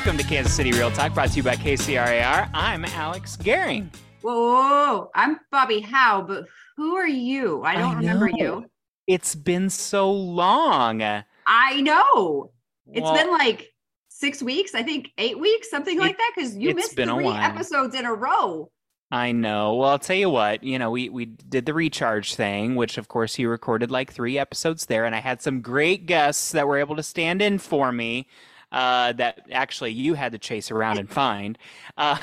[0.00, 2.48] Welcome to Kansas City Real Talk, brought to you by KCRAR.
[2.54, 3.94] I'm Alex Gehring.
[4.22, 6.46] Whoa, whoa, whoa, I'm Bobbi Howe, but
[6.78, 7.62] who are you?
[7.64, 8.64] I don't I remember you.
[9.06, 11.02] It's been so long.
[11.02, 12.50] I know.
[12.86, 13.74] It's Well, been like
[14.08, 17.94] six weeks, I think eight weeks, something like that, because you missed been three episodes
[17.94, 18.70] in a row.
[19.10, 19.74] I know.
[19.74, 23.08] Well, I'll tell you what, you know, we, we did the recharge thing, which of
[23.08, 26.78] course you recorded like three episodes there, and I had some great guests that were
[26.78, 28.26] able to stand in for me.
[28.72, 31.58] Uh, that actually you had to chase around and find.
[31.96, 32.16] Uh,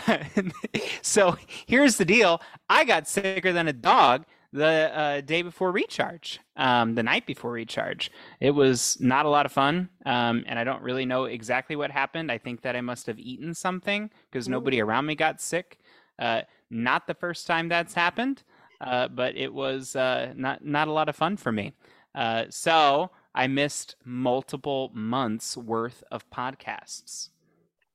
[1.01, 6.39] so here's the deal: I got sicker than a dog the uh, day before recharge,
[6.55, 8.11] um, the night before recharge.
[8.39, 11.91] It was not a lot of fun, um, and I don't really know exactly what
[11.91, 12.31] happened.
[12.31, 15.79] I think that I must have eaten something because nobody around me got sick.
[16.17, 18.43] Uh, not the first time that's happened,
[18.81, 21.73] uh, but it was uh, not not a lot of fun for me.
[22.15, 27.29] Uh, so I missed multiple months worth of podcasts.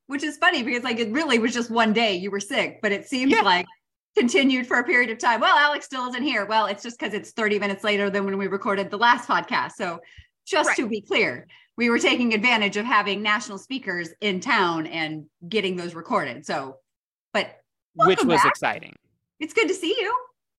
[0.06, 2.92] Which is funny because like it really was just one day you were sick, but
[2.92, 3.40] it seems Yeah.
[3.42, 3.66] like
[4.16, 5.40] continued for a period of time.
[5.40, 6.44] Well, Alex still isn't here.
[6.46, 9.72] Well, it's just because it's 30 minutes later than when we recorded the last podcast.
[9.72, 10.00] So
[10.46, 10.76] just Right.
[10.76, 15.74] to be clear, we were taking advantage of having national speakers in town and getting
[15.76, 16.44] those recorded.
[16.46, 16.76] So,
[17.32, 17.62] but
[17.94, 18.46] which was back.
[18.46, 18.94] exciting.
[19.40, 20.14] it's good to see you.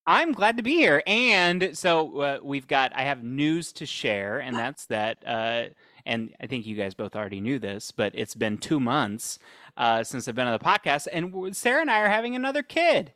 [0.06, 1.02] I'm glad to be here.
[1.06, 5.18] And so uh, we've got, I have news to share, and that's that.
[5.26, 5.64] Uh,
[6.04, 9.38] and I think you guys both already knew this, but it's been two months
[9.76, 13.12] uh, since I've been on the podcast, and Sarah and I are having another kid.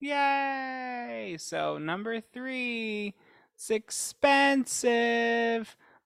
[0.00, 1.36] Yay!
[1.38, 3.14] So, number three,
[3.54, 4.84] it's expensive.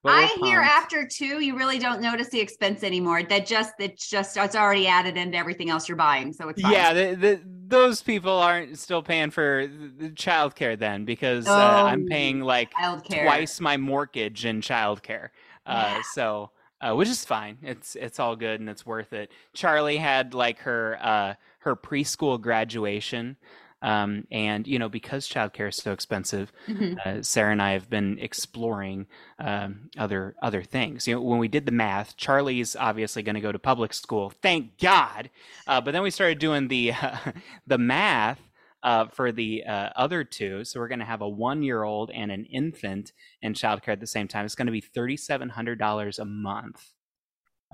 [0.03, 3.23] But I hear after two, you really don't notice the expense anymore.
[3.23, 6.71] That just it's just it's already added into everything else you're buying, so it's fine.
[6.73, 12.01] Yeah, the, the, those people aren't still paying for the childcare then because uh, I'm
[12.03, 13.23] Oh, paying like childcare.
[13.23, 15.29] twice my mortgage in childcare.
[15.65, 16.01] Uh, Yeah.
[16.13, 17.57] so, uh, which is fine.
[17.61, 19.31] It's it's all good and it's worth it.
[19.53, 23.35] Charlie had like her uh, her preschool graduation,
[23.81, 26.97] um, and you know because childcare is so expensive, Mhm.
[27.05, 29.07] uh, Sarah and I have been exploring
[29.39, 31.07] um, other other things.
[31.07, 34.29] You know, when we did the math, Charlie's obviously going to go to public school.
[34.41, 35.29] Thank God.
[35.67, 36.93] Uh, but then we started doing the
[37.67, 38.39] the math
[38.83, 40.63] uh, for the uh, other two.
[40.63, 43.99] So we're going to have a one year old and an infant in childcare at
[43.99, 44.45] the same time.
[44.45, 46.91] It's going to be thirty seven hundred dollars a month.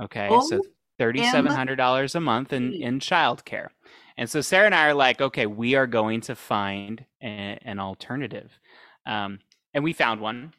[0.02, 0.62] Okay, so Oh,
[0.98, 3.70] thirty seven hundred dollars a month in in childcare.
[4.18, 7.80] And so Sarah and I are like, okay, we are going to find a, an
[7.80, 8.60] alternative,
[9.06, 9.40] um,
[9.74, 10.54] and we found one.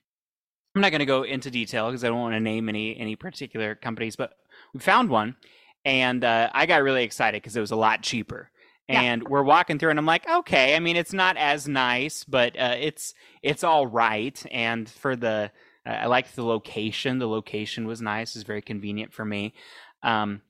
[0.75, 3.17] I'm not going to go into detail because I don't want to name any any
[3.17, 4.35] particular companies, but
[4.75, 5.37] we found one,
[5.87, 8.51] and uh, I got really excited because it was a lot cheaper.
[8.89, 9.01] Yeah.
[9.01, 10.77] And we're walking through, and I'm like, okay.
[10.77, 14.41] I mean, it's not as nice, but uh, it's it's all right.
[14.53, 15.51] And for the,
[15.85, 17.19] uh, I liked the location.
[17.19, 18.37] The location was nice.
[18.37, 19.55] It's very convenient for me.
[20.03, 20.43] Um,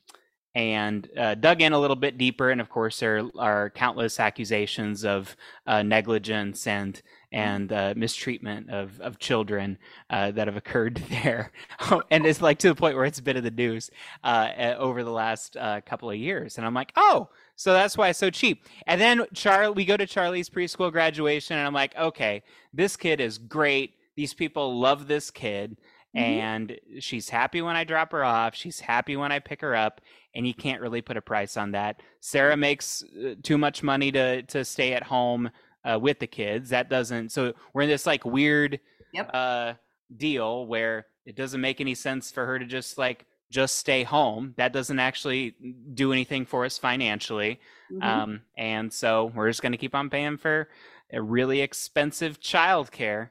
[0.57, 5.05] and uh, dug in a little bit deeper, and of course, there are countless accusations
[5.05, 5.37] of
[5.67, 9.77] uh, negligence and and uh, mistreatment of of children
[10.09, 11.53] uh, that have occurred there,
[12.11, 13.91] and it's like to the point where it's been in the news
[14.25, 16.57] uh, over the last uh, couple of years.
[16.57, 18.65] And I'm like, oh, so that's why it's so cheap.
[18.87, 22.43] And then Charlie, we go to Charlie's preschool graduation, and I'm like, okay,
[22.73, 23.93] this kid is great.
[24.17, 25.77] These people love this kid.
[26.17, 26.21] Mhm.
[26.23, 28.55] And she's happy when I drop her off.
[28.55, 30.01] She's happy when I pick her up,
[30.37, 32.01] and you can't really put a price on that.
[32.21, 35.51] Sarah makes uh, too much money to to stay at home
[35.85, 36.69] uh, with the kids.
[36.71, 37.31] That doesn't.
[37.33, 38.79] So we're in this like weird
[39.13, 39.31] Yep.
[39.33, 39.73] uh,
[40.17, 44.53] deal where it doesn't make any sense for her to just like just stay home.
[44.57, 45.55] That doesn't actually
[45.95, 47.61] do anything for us financially.
[47.91, 48.03] Mhm.
[48.03, 50.69] Um, and so we're just going to keep on paying for
[51.13, 53.31] a really expensive childcare.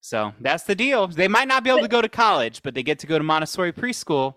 [0.00, 1.06] So that's the deal.
[1.06, 3.24] They might not be able to go to college, but they get to go to
[3.24, 4.36] Montessori preschool.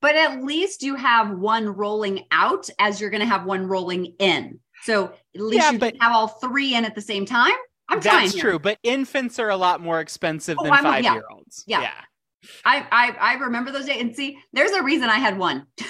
[0.00, 4.14] But at least you have one rolling out as you're going to have one rolling
[4.18, 4.58] in.
[4.82, 7.54] So at least Yeah, you can have all three in at the same time.
[7.88, 8.42] I'm That's here.
[8.42, 10.90] true, but infants are a lot more expensive Oh, than I'm- yeah.
[10.92, 11.64] five year olds.
[11.66, 11.90] Yeah.
[12.64, 15.66] I, I I remember those days, and see, there's a reason I had one.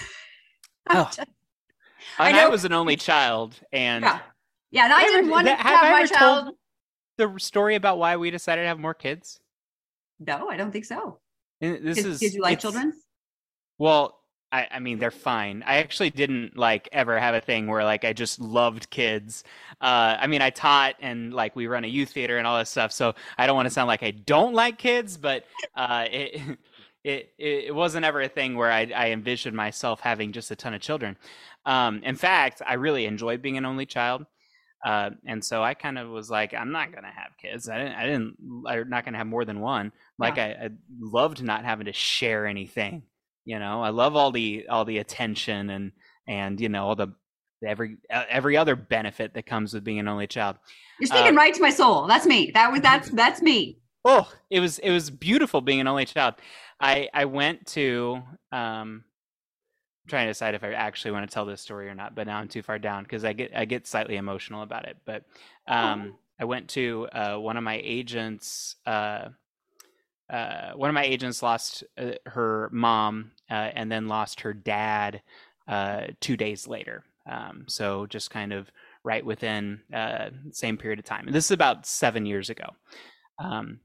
[0.88, 1.10] Oh.
[2.18, 4.20] I And I, know- was an only child, and yeah,
[4.70, 4.84] yeah.
[4.84, 6.54] And I Ever- didn't want to have, I my ever told- child.
[7.18, 9.40] the story about why we decided to have more kids.
[10.20, 11.18] No, I don't think so.
[11.60, 12.92] And This Did, is did you like children?
[13.78, 14.18] Well,
[14.52, 15.62] I, I mean, they're fine.
[15.66, 19.44] I actually didn't like ever have a thing where like I just loved kids.
[19.80, 22.70] Uh, I mean, I taught and like we run a youth theater and all this
[22.70, 22.92] stuff.
[22.92, 25.44] So I don't want to sound like I don't like kids, but
[25.74, 26.58] uh, it,
[27.04, 30.74] it it wasn't ever a thing where I, I envisioned myself having just a ton
[30.74, 31.16] of children.
[31.66, 34.26] Um, in fact, I really enjoyed being an only child.
[34.84, 37.68] Uh, and so I kind of was like, I'm not gonna have kids.
[37.68, 37.94] I didn't.
[37.94, 38.36] I didn't.
[38.68, 39.92] I'm not gonna have more than one.
[40.18, 40.70] Like I, I
[41.00, 43.02] loved not having to share anything
[43.46, 45.92] You know, I love all the all the attention and
[46.26, 47.14] and you know all the
[47.64, 50.56] every uh, every other benefit that comes with being an only child.
[51.00, 52.06] You're speaking uh, right to my soul.
[52.06, 52.50] That's me.
[52.52, 53.78] That was that's that's me.
[54.04, 56.34] Oh, it was it was beautiful being an only child.
[56.80, 58.22] I I went to
[58.52, 59.04] um
[60.04, 62.26] I'm trying to decide if I actually want to tell this story or not, but
[62.26, 64.96] now I'm too far down because I get I get slightly emotional about it.
[65.04, 65.24] But
[65.68, 66.18] um oh.
[66.38, 69.28] I went to uh, one of my agents uh
[70.30, 75.22] uh, one of my agents lost uh, her mom uh, and then lost her dad
[75.68, 77.04] uh, two days later.
[77.30, 78.70] Um, so just kind of
[79.04, 81.26] right within uh, same period of time.
[81.26, 82.70] And this is about seven years ago.
[83.38, 83.80] Um,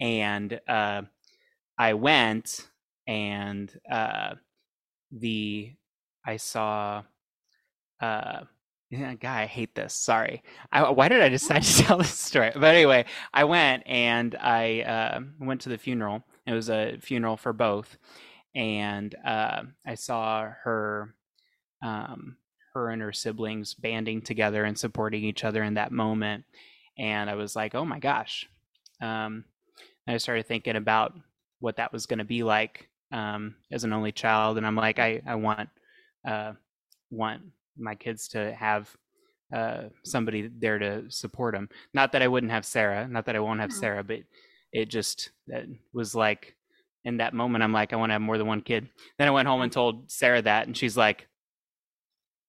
[0.00, 1.02] and uh,
[1.76, 2.68] I went
[3.06, 3.72] and
[5.10, 5.72] the
[6.24, 7.02] I saw
[8.90, 9.92] yeah, guy, I hate this.
[9.92, 10.42] Sorry.
[10.72, 12.50] I, why did I decide to tell this story?
[12.54, 13.04] But anyway,
[13.34, 16.24] I went and I uh, went to the funeral.
[16.46, 17.98] It was a funeral for both,
[18.54, 21.14] and uh, I saw her,
[21.82, 22.38] um,
[22.72, 26.44] her and her siblings banding together and supporting each other in that moment.
[26.98, 28.48] And I was like, oh my gosh.
[29.02, 29.44] Um,
[30.06, 31.12] I started thinking about
[31.60, 34.98] what that was going to be like um, as an only child, and I'm like,
[34.98, 35.68] I I want
[36.26, 36.52] uh,
[37.10, 37.42] want
[37.78, 38.94] my kids to have
[39.52, 41.68] uh, somebody there to support them.
[41.94, 43.80] Not that I wouldn't have Sarah, not that I won't have mm-hmm.
[43.80, 44.20] Sarah, but
[44.72, 46.54] it just that was like
[47.04, 48.88] in that moment, I'm like, I want to have more than one kid.
[49.18, 51.26] Then I went home and told Sarah that, and she's like,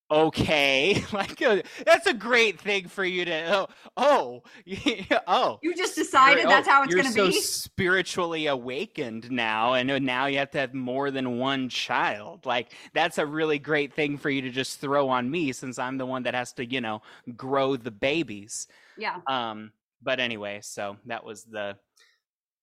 [0.10, 1.04] okay.
[1.14, 3.68] Like uh, that's a great thing for you to
[3.98, 4.44] oh
[5.08, 5.60] oh oh.
[5.62, 7.42] You just decided that's oh, how it's going to so be?
[7.42, 12.46] spiritually awakened now and uh, now you have to have more than one child.
[12.46, 15.98] Like that's a really great thing for you to just throw on me since i'm
[15.98, 17.02] the one that has to you know
[17.36, 18.68] grow the babies.
[18.98, 19.18] Yeah.
[19.28, 19.72] Um
[20.02, 21.76] but anyway so that was the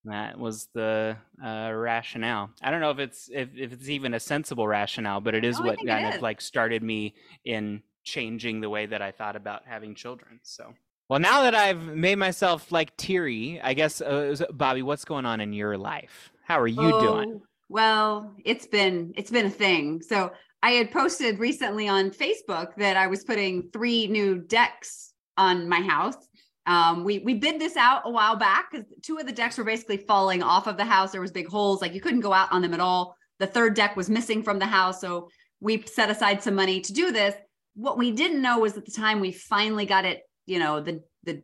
[0.07, 2.51] that was the uh, rationale.
[2.63, 5.61] I don't know if it's if, if it's even a sensible rationale, but it is
[5.61, 7.15] what kind of like started me
[7.45, 10.41] in changing the way that I thought about having children.
[10.43, 10.73] So,
[11.09, 15.41] well, now that I've made myself like teary, I guess, uh, Bobbi, what's going on
[15.41, 16.31] in your life?
[16.45, 17.41] How are you oh, doing?
[17.69, 20.01] Well, it's been it's been a thing.
[20.03, 20.33] So
[20.63, 25.81] I had posted recently on Facebook that I was putting three new decks on my
[25.81, 26.17] house
[26.67, 29.65] um, we we bid this out a while back because two of the decks were
[29.65, 31.13] basically falling off of the house.
[31.13, 33.17] There was big holes, like you couldn't go out on them at all.
[33.39, 35.29] The third deck was missing from the house, so
[35.61, 37.35] we set aside some money to do this.
[37.75, 41.03] What we didn't know was at the time we finally got it, you know, the
[41.23, 41.43] the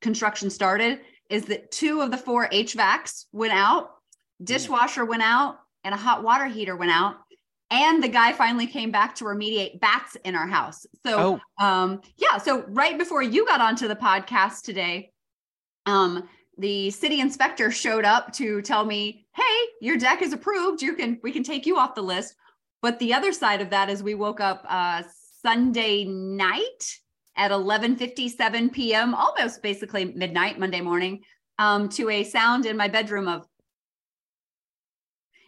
[0.00, 1.00] construction started,
[1.30, 3.90] is that two of the four HVACs went out,
[4.42, 7.16] dishwasher went out, and a hot water heater went out
[7.70, 10.86] and the guy finally came back to remediate bats in our house.
[11.04, 11.64] So, oh.
[11.64, 12.38] um, yeah.
[12.38, 15.12] So right before you got onto the podcast today,
[15.86, 20.82] um, the city inspector showed up to tell me, "Hey, your deck is approved.
[20.82, 22.34] You can we can take you off the list."
[22.80, 25.02] But the other side of that is we woke up uh,
[25.42, 26.98] Sunday night
[27.36, 31.22] at 11:57 p.m., almost basically midnight Monday morning,
[31.58, 33.46] um, to a sound in my bedroom of,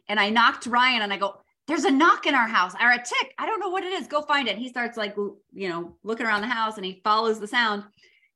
[0.09, 2.97] and I knocked Ryan and I go, there's a knock in our house or a
[2.97, 3.35] tick.
[3.39, 4.07] I don't know what it is.
[4.07, 4.59] Go find it.
[4.59, 5.15] He starts like,
[5.53, 7.85] you know, looking around the house and he follows the sound.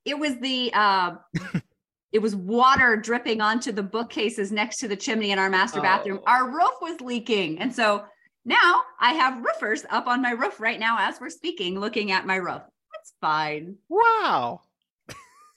[0.04, 1.16] It was the, uh,
[2.12, 6.20] it was water dripping onto the bookcases next to the chimney in our master bathroom.
[6.26, 6.30] Oh.
[6.30, 7.58] Our roof was leaking.
[7.58, 8.04] And so
[8.44, 12.26] now I have roofers up on my roof right now as we're speaking, looking at
[12.26, 12.62] my roof.
[13.00, 13.76] It's fine.
[13.88, 14.60] Wow.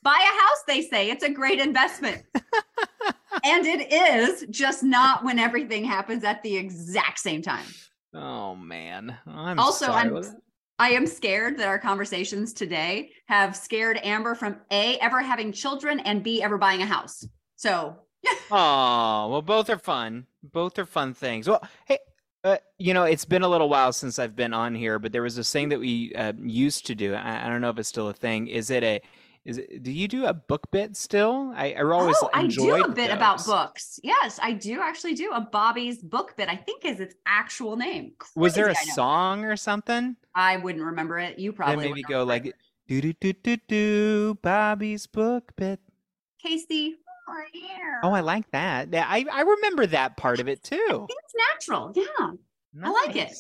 [0.03, 1.10] Buy a house, they say.
[1.10, 2.24] It's a great investment.
[3.43, 7.65] and it is just not when everything happens at the exact same time.
[8.13, 9.17] Oh man.
[9.27, 10.24] I'm also I'm
[10.79, 16.00] I am scared that our conversations today have scared Amber from A ever having children
[16.00, 17.25] and B ever buying a house.
[17.55, 17.98] So
[18.51, 20.27] Oh, well both are fun.
[20.43, 21.48] Both are fun things.
[21.48, 22.00] Well, hey,
[22.43, 25.24] uh, you know, it's been a little while since I've been on here, but there
[25.24, 27.13] was this thing that we uh, used to do.
[27.13, 28.48] I, I, don't know if it's still a thing.
[28.48, 29.01] Is it a
[29.48, 31.54] is it, do you do a book bit still?
[31.56, 33.16] I, I always oh, I do a bit those.
[33.16, 33.98] about books.
[34.04, 36.50] Yes, I do actually do a Bobbi's book bit.
[36.50, 38.12] I think is its actual name.
[38.20, 40.18] Crazy, Was there a song or something?
[40.36, 41.39] I wouldn't remember it.
[41.39, 42.54] You probably then maybe go like
[42.89, 45.80] do do do do do Bobbi's book bit.
[46.44, 46.98] Casey.
[48.04, 48.89] Oh, I like that.
[48.94, 51.08] I, I remember that part of it too.
[51.10, 51.94] it's natural.
[51.96, 52.32] Yeah.
[52.74, 52.86] Nice.
[52.86, 53.34] I like it.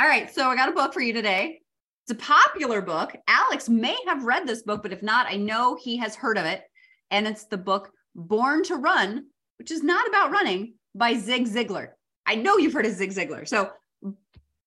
[0.00, 0.32] All right.
[0.32, 1.60] So I got a book for you today.
[2.06, 3.16] It's a popular book.
[3.26, 6.44] Alex may have read this book, but if not, I know he has heard of
[6.44, 6.62] it.
[7.10, 9.26] And it's the book Born to Run,
[9.58, 11.88] which is not about running by Zig Ziglar.
[12.26, 13.48] I know you've heard of Zig Ziglar.
[13.48, 13.70] So,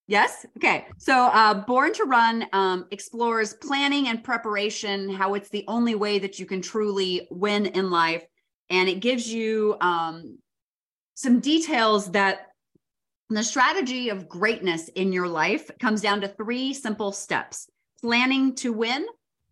[0.08, 0.48] yes.
[0.58, 0.88] Okay.
[0.98, 6.18] So, uh, Born to Run um, explores planning and preparation, how it's the only way
[6.18, 8.26] that you can truly win in life.
[8.72, 10.40] And it gives you um,
[11.14, 12.48] some details that
[13.30, 17.70] The strategy of greatness in your life comes down to three simple steps
[18.00, 19.06] planning to win,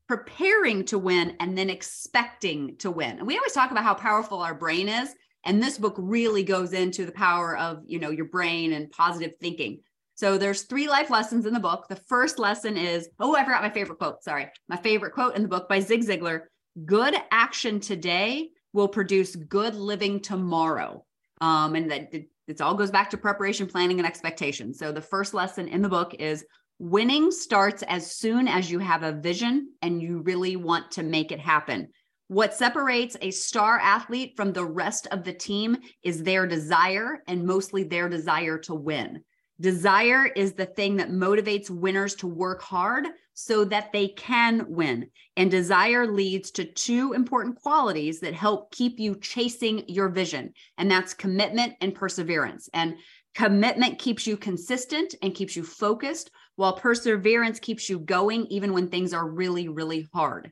[0.08, 3.17] preparing to win, and then expecting to win.
[3.17, 5.13] And we always talk about how powerful our brain is.
[5.44, 9.34] And this book really goes into the power of, you know, your brain and positive
[9.41, 9.82] thinking.
[10.15, 11.88] So there's three life lessons in the book.
[11.89, 14.24] The first lesson is, oh, I forgot my favorite quote.
[14.24, 14.48] Sorry.
[14.70, 16.44] My favorite quote in the book by Zig Ziglar
[16.86, 21.05] good action today will produce good living tomorrow.
[21.41, 22.13] Um, and that
[22.48, 24.74] it, all goes back to preparation, planning, and expectation.
[24.74, 26.46] So the first lesson in the book is
[26.80, 31.32] winning starts as soon as you have a vision and you really want to make
[31.32, 31.88] it happen.
[32.28, 37.46] What separates a star athlete from the rest of the team is their desire and
[37.46, 39.24] mostly their desire to win.
[39.62, 45.12] Desire is the thing that motivates winners to work hard so that they can win.
[45.38, 50.89] And desire leads to two important qualities that help keep you chasing your vision, and
[50.89, 52.70] that's commitment and perseverance.
[52.74, 52.96] And
[53.36, 58.88] commitment keeps you consistent and keeps you focused, while perseverance keeps you going even when
[58.88, 60.51] things are really, really hard.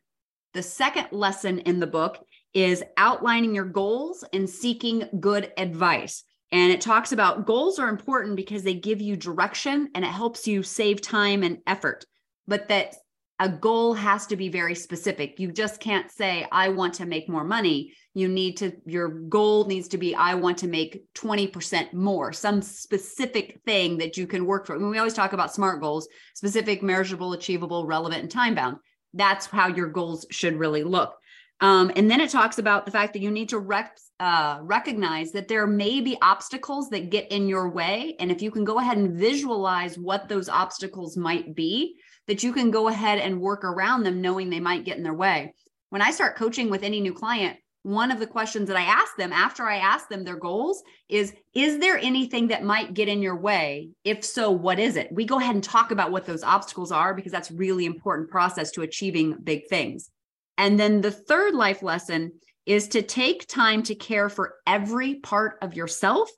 [0.53, 2.23] The second lesson in the book
[2.53, 6.23] is outlining your goals and seeking good advice.
[6.51, 10.45] And it talks about goals are important because they give you direction and it helps
[10.45, 12.05] you save time and effort,
[12.47, 12.95] but that
[13.39, 15.39] a goal has to be very specific.
[15.39, 17.93] You just can't say, I want to make more money.
[18.13, 22.61] You need to, your goal needs to be, I want to make 20% more, some
[22.61, 24.75] specific thing that you can work for.
[24.75, 28.77] I mean, we always talk about SMART goals specific, measurable, achievable, relevant, and time bound.
[29.13, 31.15] That's how your goals should really look.
[31.59, 35.31] Um, and then it talks about the fact that you need to rec- uh, recognize
[35.31, 38.15] that there may be obstacles that get in your way.
[38.19, 41.95] And if you can go ahead and visualize what those obstacles might be,
[42.27, 45.13] that you can go ahead and work around them, knowing they might get in their
[45.13, 45.53] way.
[45.89, 49.15] When I start coaching with any new client, one of the questions that I ask
[49.17, 53.21] them after I ask them their goals is Is there anything that might get in
[53.21, 53.89] your way?
[54.05, 55.09] If so, what is it?
[55.11, 58.71] We go ahead and talk about what those obstacles are because that's really important process
[58.71, 60.09] to achieving big things.
[60.57, 62.31] And then the third life lesson
[62.65, 66.29] is to take time to care for every part of yourself,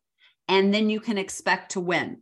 [0.48, 2.22] and then you can expect to win.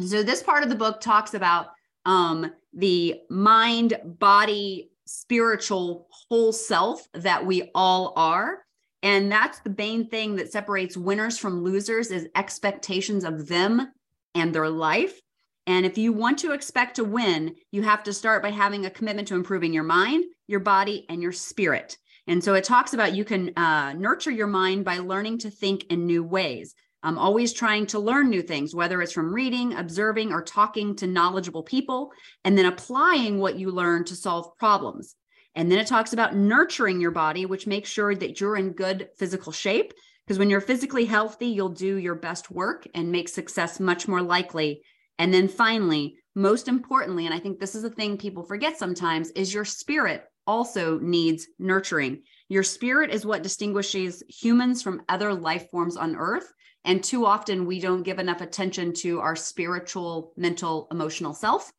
[0.00, 1.68] So, this part of the book talks about
[2.06, 8.64] um, the mind, body, spiritual whole self that we all are.
[9.02, 13.92] And that's the main thing that separates winners from losers is expectations of them
[14.34, 15.20] and their life.
[15.66, 18.90] And if you want to expect to win, you have to start by having a
[18.90, 21.98] commitment to improving your mind, your body, and your spirit.
[22.26, 25.84] And so it talks about you can uh, nurture your mind by learning to think
[25.90, 26.74] in new ways.
[27.02, 31.06] I'm always trying to learn new things, whether it's from reading, observing, or talking to
[31.06, 32.10] knowledgeable people,
[32.44, 35.14] and then applying what you learn to solve problems.
[35.54, 39.08] And then it talks about nurturing your body, which makes sure that you're in good
[39.16, 39.92] physical shape.
[40.26, 44.22] Because when you're physically healthy, you'll do your best work and make success much more
[44.22, 44.82] likely.
[45.18, 49.30] And then finally, most importantly, and I think this is a thing people forget sometimes,
[49.30, 52.22] is your spirit also needs nurturing.
[52.48, 56.52] Your spirit is what distinguishes humans from other life forms on earth.
[56.88, 61.70] And too often we don't give enough attention to our spiritual, mental, emotional self.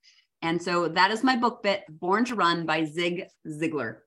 [0.44, 3.98] And so that is my book bit, Born to Run by Zig Ziglar.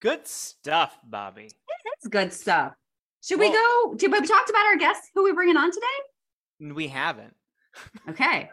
[0.00, 1.50] Good stuff, Bobbi.
[1.98, 2.72] It's good stuff.
[3.22, 3.94] Should well, we go?
[3.96, 6.72] Did we talked about our guests who we bringing on today?
[6.74, 7.34] We haven't.
[8.08, 8.48] okay.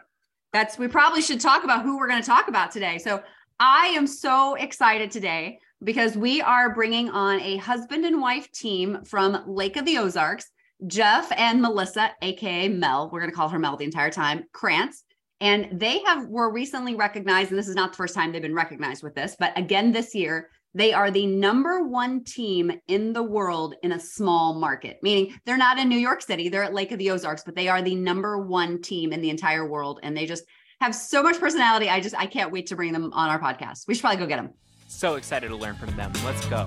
[0.52, 2.98] That's we probably should talk about who we're going to talk about today.
[2.98, 3.22] So
[3.58, 9.02] I am so excited today because we are bringing on a husband and wife team
[9.04, 10.50] from Lake of the Ozarks,
[10.86, 13.10] Jeff and Melissa, aka Mel.
[13.10, 14.44] We're going to call her Mel the entire time.
[14.52, 15.04] Krantz,
[15.40, 18.54] and they have were recently recognized, and this is not the first time they've been
[18.54, 23.22] recognized with this, but again this year they are the number one team in the
[23.22, 26.92] world in a small market, meaning they're not in New York City, they're at Lake
[26.92, 30.14] of the Ozarks, but they are the number one team in the entire world, and
[30.14, 30.44] they just
[30.82, 31.88] have so much personality.
[31.88, 33.88] I just I can't wait to bring them on our podcast.
[33.88, 34.50] We should probably go get them.
[34.88, 36.12] So excited to learn from them.
[36.24, 36.66] Let's go.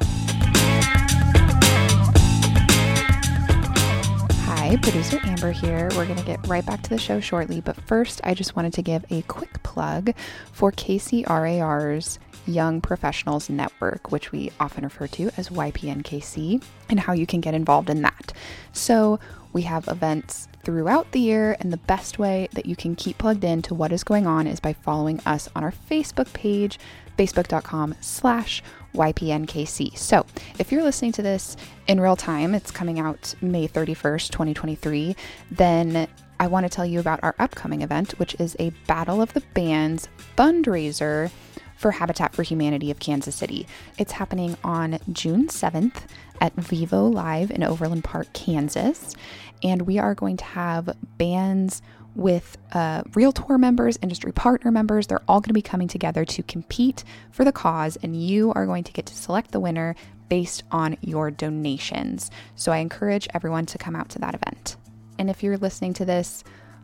[4.70, 5.90] Hi, producer Amber here.
[5.96, 8.72] We're going to get right back to the show shortly, but first, I just wanted
[8.74, 10.14] to give a quick plug
[10.52, 17.26] for KCRAR's Young Professionals Network, which we often refer to as YPNKC, and how you
[17.26, 18.32] can get involved in that.
[18.72, 19.20] So,
[19.54, 23.44] we have events throughout the year, and the best way that you can keep plugged
[23.44, 26.80] in to what is going on is by following us on our Facebook page,
[27.18, 28.62] facebook.com slash
[28.94, 29.98] YPNKC.
[29.98, 30.26] So
[30.58, 35.16] if you're listening to this in real time, it's coming out May 31st, 2023,
[35.52, 36.08] then
[36.40, 39.42] I want to tell you about our upcoming event, which is a Battle of the
[39.54, 41.32] Bands fundraiser
[41.80, 43.66] for Habitat for Humanity of Kansas City.
[43.98, 46.02] It's happening on June 7th
[46.42, 49.16] at Vivo Live in Overland Park, Kansas.
[49.64, 51.82] And we are going to have bands
[52.16, 55.08] with uh, Realtor members, industry partner members.
[55.08, 58.66] They're all going to be coming together to compete for the cause, and you are
[58.66, 59.96] going to get to select the winner
[60.28, 62.30] based on your donations.
[62.56, 64.76] So I encourage everyone to come out to that event.
[65.18, 66.44] And if you're listening to this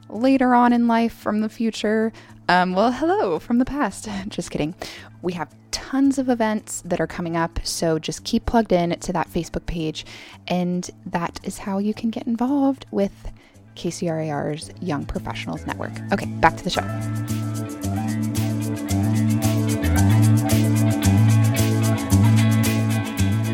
[0.10, 2.12] later on in life from the future,
[2.48, 4.08] um, well, hello from the past.
[4.28, 4.76] just kidding.
[5.22, 9.14] We have tons of events that are coming up, so just keep plugged in to
[9.14, 10.06] that Facebook page,
[10.48, 13.32] and that is how you can get involved with
[13.76, 15.92] KCRAR's Young Professionals Network.
[16.14, 16.82] Okay, back to the show.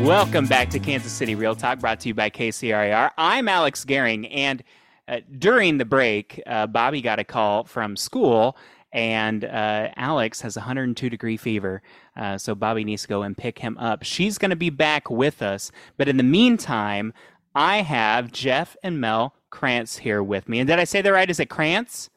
[0.04, 3.12] Welcome back to Kansas City Real Talk, brought to you by KCRAR.
[3.16, 4.62] I'm Alex Gehring, and
[5.08, 8.56] uh, during the break, uh, Bobbi got a call from school,
[8.92, 11.82] and uh, Alex has 102 degree fever.
[12.16, 14.02] Uh, so Bobbi needs to go and pick him up.
[14.02, 17.12] She's going to be back with us, but in the meantime,
[17.54, 20.60] I have Jeff and Mel Krantz here with me.
[20.60, 21.28] And did I say that right?
[21.28, 22.08] Is it Krantz?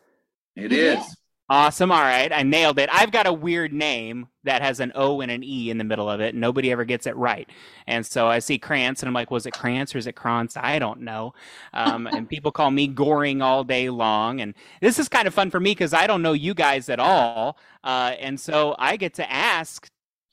[0.56, 1.16] It is.
[1.48, 1.92] Awesome.
[1.92, 2.34] All right.
[2.34, 2.90] I nailed it.
[2.92, 6.10] I've got a weird name that has an O and an E in the middle
[6.10, 6.34] of it.
[6.34, 7.48] Nobody ever gets it right.
[7.86, 10.58] And so I see Krantz and I'm like, was it Krantz or is it Krantz?
[10.58, 11.36] I don't know.
[11.72, 14.42] Um, and people call me Goring all day long.
[14.42, 17.00] And this is kind of fun for me because I don't know you guys at
[17.00, 17.58] all.
[17.84, 19.88] Uh, and so I get to ask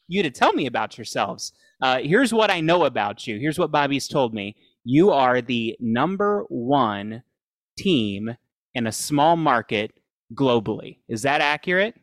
[0.08, 1.52] you to tell me about yourselves.
[1.82, 3.38] Uh, here's what I know about you.
[3.38, 4.56] Here's what Bobbi's told me.
[4.82, 7.22] You are the number one
[7.76, 8.34] team
[8.72, 9.92] in a small market
[10.34, 10.98] globally.
[11.08, 11.96] Is that accurate?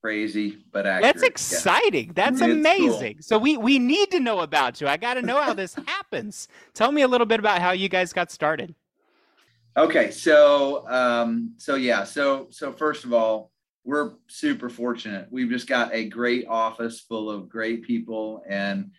[0.00, 1.14] Crazy, but accurate.
[1.14, 2.06] That's exciting.
[2.06, 2.12] Yeah.
[2.14, 3.14] That's it's amazing.
[3.14, 3.22] Cool.
[3.22, 4.86] So we we need to know about you.
[4.86, 6.48] I got to know how this happens.
[6.74, 8.74] Tell me a little bit about how you guys got started.
[9.76, 13.50] Okay, so um, so yeah, so so first of all,
[13.84, 15.28] we're super fortunate.
[15.30, 18.92] We've just got a great office full of great people, and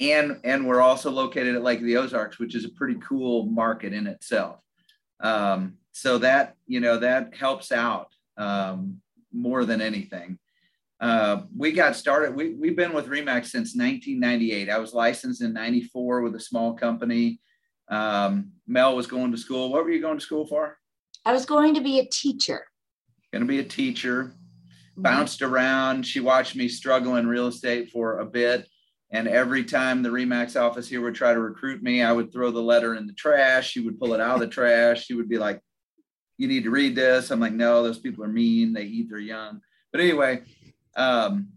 [0.00, 3.46] and and we're also located at Lake of the Ozarks, which is a pretty cool
[3.46, 4.60] market in itself.
[5.20, 9.00] Um, so that you know that helps out um,
[9.32, 10.38] more than anything.
[11.00, 12.36] Uh, we got started.
[12.36, 14.68] We we've been with Remax since 1998.
[14.68, 17.40] I was licensed in '94 with a small company.
[17.88, 19.72] Um, Mel was going to school.
[19.72, 20.76] What were you going to school for?
[21.24, 22.66] I was going to be a teacher.
[23.32, 24.34] Going to be a teacher.
[24.98, 26.06] Bounced around.
[26.06, 28.68] She watched me struggle in real estate for a bit.
[29.12, 32.50] And every time the Remax office here would try to recruit me, I would throw
[32.50, 33.70] the letter in the trash.
[33.70, 35.04] She would pull it out of the trash.
[35.04, 35.60] She would be like,
[36.38, 37.30] you need to read this.
[37.30, 38.72] I'm like, no, those people are mean.
[38.72, 39.60] They eat their young.
[39.92, 40.42] But anyway,
[40.96, 41.48] um,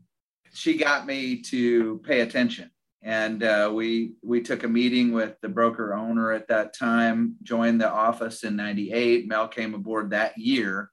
[0.54, 2.72] she got me to pay attention.
[3.02, 7.36] And uh, we we took a meeting with the broker owner at that time.
[7.44, 9.26] Joined the office in '98.
[9.26, 10.92] Mel came aboard that year,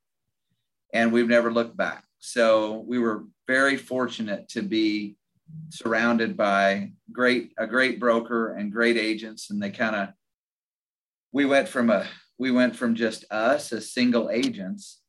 [0.93, 2.05] and we've never looked back.
[2.21, 5.17] So we were very fortunate to be
[5.69, 10.09] surrounded by great a great broker and great agents, and they kind of
[11.33, 12.07] we went from a
[12.39, 15.01] we went from just us as single agents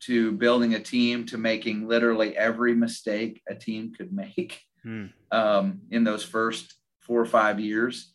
[0.00, 5.06] to building a team to making literally every mistake a team could make hmm.
[5.32, 8.12] um, in those first four or five years.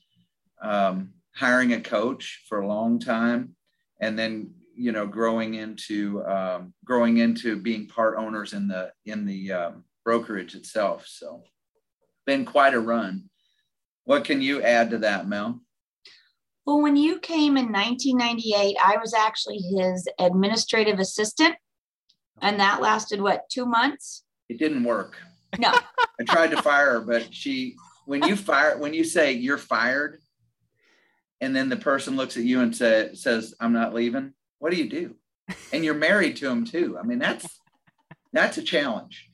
[0.62, 3.56] Um, hiring a coach for a long time
[4.04, 9.26] and then you know growing into um, growing into being part owners in the in
[9.26, 11.06] the um, brokerage itself.
[11.08, 11.44] So
[12.26, 13.30] been quite a run.
[14.04, 15.62] What can you add to that mel
[16.66, 21.56] well, when you came in 1998, I was actually his administrative assistant.
[22.42, 24.24] And that lasted what, two months?
[24.50, 25.18] It didn't work.
[25.60, 25.72] No.
[26.20, 30.20] I tried to fire her, but she, when you fire, when you say you're fired,
[31.42, 34.78] and then the person looks at you and say, says, I'm not leaving, what do
[34.78, 35.16] you do?
[35.74, 36.98] And you're married to him too.
[36.98, 37.46] I mean, that's,
[38.32, 39.30] that's a challenge.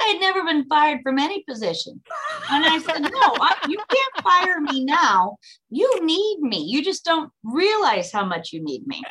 [0.00, 2.00] I had never been fired from any position.
[2.50, 5.36] And I said, No, I, you can't fire me now.
[5.70, 6.64] You need me.
[6.64, 9.02] You just don't realize how much you need me.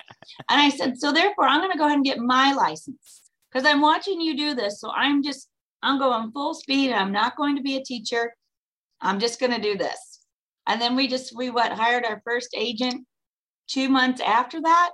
[0.50, 3.68] And I said, So therefore, I'm going to go ahead and get my license because
[3.68, 4.80] I'm watching you do this.
[4.80, 5.50] So I'm just,
[5.82, 6.92] I'm going full speed.
[6.92, 8.34] And I'm not going to be a teacher.
[9.02, 10.22] I'm just going to do this.
[10.68, 13.06] And then we just, we what, hired our first agent
[13.68, 14.92] two months after that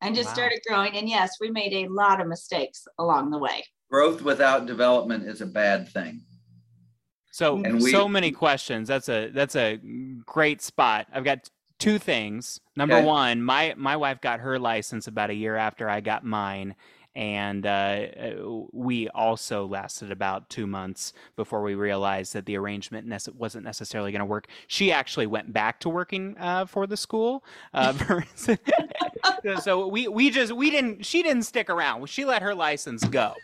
[0.00, 0.34] and just wow.
[0.34, 0.96] started growing.
[0.96, 5.40] And yes, we made a lot of mistakes along the way growth without development is
[5.40, 6.22] a bad thing.
[7.32, 8.88] So we, so many questions.
[8.88, 9.78] That's a that's a
[10.26, 11.06] great spot.
[11.12, 11.48] I've got
[11.78, 12.60] two things.
[12.76, 13.04] Number okay.
[13.04, 16.74] one, my my wife got her license about a year after I got mine,
[17.14, 18.06] and uh,
[18.72, 24.10] we also lasted about two months before we realized that the arrangement nece- wasn't necessarily
[24.10, 24.48] going to work.
[24.66, 27.92] She actually went back to working uh, for the school, uh,
[29.60, 31.06] so we we just we didn't.
[31.06, 32.08] She didn't stick around.
[32.08, 33.34] She let her license go.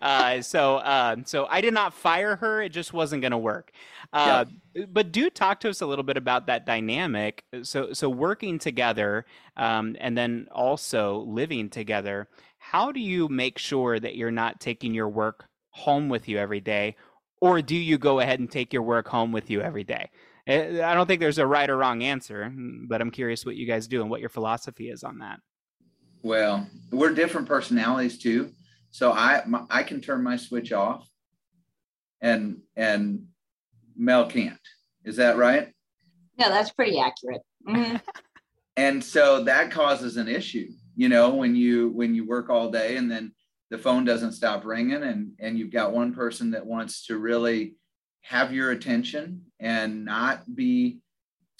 [0.00, 2.62] Uh, so uh, so I did not fire her.
[2.62, 3.72] It just wasn't going to work.
[4.12, 4.84] Uh, yeah.
[4.86, 7.44] But do talk to us a little bit about that dynamic.
[7.62, 12.28] So so working together, um, and then also living together.
[12.58, 16.60] How do you make sure that you're not taking your work home with you every
[16.60, 16.96] day,
[17.40, 20.10] or do you go ahead and take your work home with you every day?
[20.46, 22.52] Eh, I don't think there's a right or wrong answer,
[22.88, 25.40] but I'm curious what you guys do and what your philosophy is on that.
[26.22, 28.52] Well, we're different personalities too.
[28.96, 31.06] So I my, I can turn my switch off,
[32.22, 33.26] and and
[33.94, 34.58] Mel can't.
[35.04, 35.70] Is that right?
[36.38, 37.42] No, that's pretty accurate.
[37.68, 37.96] Mm-hmm.
[38.78, 40.70] and so that causes an issue.
[40.96, 43.34] You know, when you when you work all day and then
[43.68, 47.74] the phone doesn't stop ringing, and and you've got one person that wants to really
[48.22, 51.00] have your attention and not be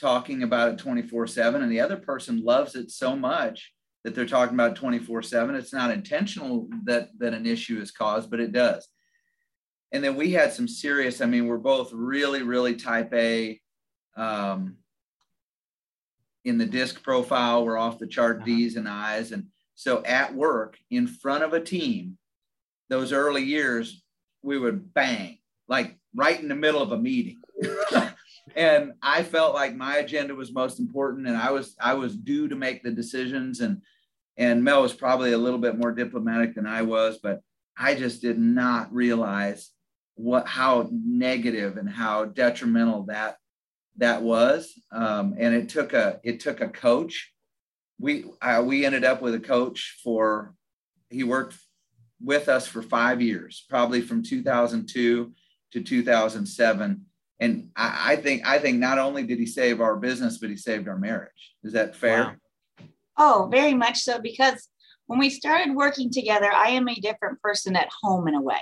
[0.01, 3.73] talking about it 24 7 and the other person loves it so much
[4.07, 8.31] that they're talking about 24 7 it's not intentional that that an issue is caused
[8.31, 8.87] but it does.
[9.91, 13.61] And then we had some serious i mean we're both really really type a
[14.17, 14.77] um,
[16.45, 17.65] in the disc profile.
[17.65, 18.47] We're off the chart uh-huh.
[18.47, 19.33] d's and i's.
[19.33, 22.17] And so at work in front of a team
[22.89, 24.05] those early years
[24.43, 27.39] we would bang like right in the middle of a meeting.
[28.55, 32.47] And i felt like my agenda was most important and i was i was due
[32.47, 33.61] to make the decisions.
[33.61, 33.83] And
[34.37, 37.41] and Mel was probably a little bit more diplomatic than I was, but
[37.79, 39.71] I just did not realize
[40.15, 43.37] what how negative and how detrimental that
[43.99, 44.73] that was.
[44.93, 47.33] Um, and it took a it took a coach.
[47.99, 50.55] We uh, we ended up with a coach for
[51.11, 51.57] he worked
[52.23, 55.33] with us for five years, probably from 2002
[55.73, 57.07] to 2007.
[57.39, 60.57] And I, I think I think not only did he save our business, but he
[60.57, 61.55] saved our marriage.
[61.63, 62.25] Is that fair?
[62.25, 62.35] Wow.
[63.19, 64.21] Oh, very much so.
[64.21, 64.69] Because
[65.07, 68.61] when we started working together, I am a different person at home in a way.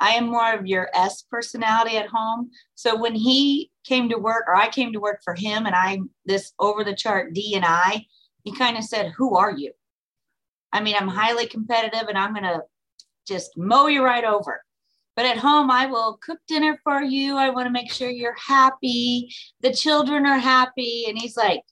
[0.00, 2.50] I am more of your S personality at home.
[2.74, 6.10] So when he came to work, or I came to work for him, and I'm
[6.26, 8.06] this over the chart D and I,
[8.42, 9.72] he kind of said, Who are you?
[10.72, 12.62] I mean, I'm highly competitive and I'm going to
[13.26, 14.62] just mow you right over.
[15.16, 17.36] But at home, I will cook dinner for you.
[17.36, 19.32] I want to make sure you're happy.
[19.60, 21.04] The children are happy.
[21.08, 21.62] And he's like,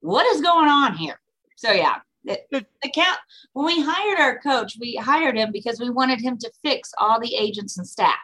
[0.00, 1.18] What is going on here?
[1.60, 3.18] So yeah, the, the count
[3.52, 7.20] when we hired our coach, we hired him because we wanted him to fix all
[7.20, 8.16] the agents and staff.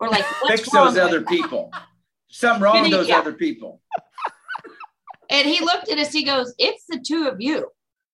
[0.00, 1.28] We're like, fix those other that?
[1.28, 1.72] people.
[2.28, 3.18] Something wrong with those yeah.
[3.18, 3.80] other people.
[5.30, 6.12] And he looked at us.
[6.12, 7.68] He goes, "It's the two of you,"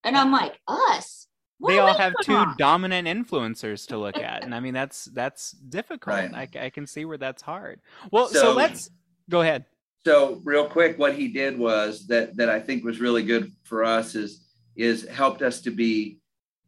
[0.05, 1.27] and I'm like, "Us."
[1.59, 2.55] What they all have two on?
[2.59, 6.33] dominant influencers to look at, and I mean that's that's difficult.
[6.33, 6.51] Right.
[6.55, 7.81] I, I can see where that's hard.
[8.13, 8.91] Well, so, so let's
[9.31, 9.65] go ahead.
[10.07, 13.85] So real quick, what he did was that that I think was really good for
[13.85, 14.50] us is
[14.81, 16.17] is helped us to be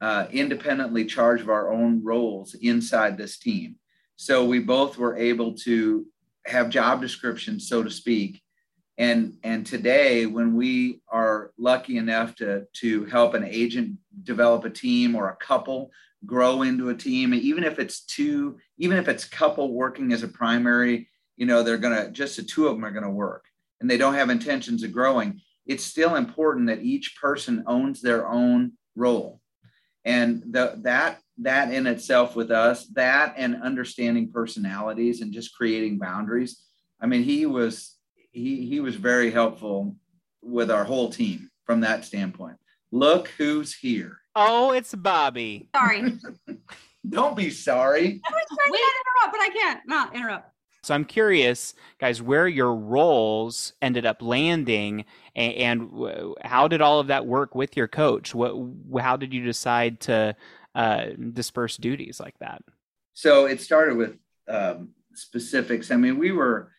[0.03, 3.77] uh, independently charged of our own roles inside this team.
[4.17, 6.07] So we both were able to
[6.45, 8.43] have job descriptions, so to speak.
[8.99, 14.71] And, and today, when we are lucky enough to, to help an agent develop a
[14.71, 15.91] team or a couple
[16.27, 20.29] grow into a team, even if it's two, even if it's couple working as a
[20.29, 23.47] primary, you know, they're going to, just the two of them are going to work
[23.81, 28.29] and they don't have intentions of growing it's still important that each person owns their
[28.29, 29.41] own role.
[30.05, 35.99] And the, that that in itself with us that and understanding personalities and just creating
[35.99, 36.63] boundaries.
[37.01, 37.97] I mean he was
[38.33, 39.97] he he was very helpful
[40.43, 42.57] with our whole team from that standpoint.
[42.91, 44.19] Look who's here.
[44.35, 45.69] Oh it's bobby.
[45.75, 46.19] Sorry.
[47.09, 48.21] Don't be sorry.
[48.25, 49.81] I was trying to interrupt but i can't.
[49.87, 50.52] Not interrupt
[50.83, 55.05] so I'm curious, guys, where your roles ended up landing,
[55.37, 58.35] and, and how did all of that work with your coach?
[58.35, 58.55] What,
[59.01, 60.35] how did you decide to
[60.75, 62.63] uh, disperse duties like that?
[63.15, 64.17] So it started with
[64.49, 65.93] um, specifics.
[65.93, 66.73] I mean, we were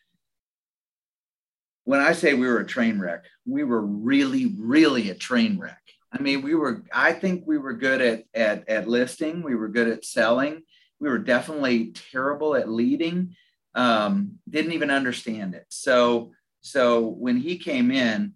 [1.85, 5.81] when I say we were a train wreck, we were really, really a train wreck.
[6.11, 6.83] I mean, we were.
[6.93, 9.41] I think we were good at at at listing.
[9.41, 10.61] We were good at selling.
[10.99, 13.35] We were definitely terrible at leading
[13.75, 15.65] um, didn't even understand it.
[15.69, 16.31] So
[16.61, 18.33] so when he came in,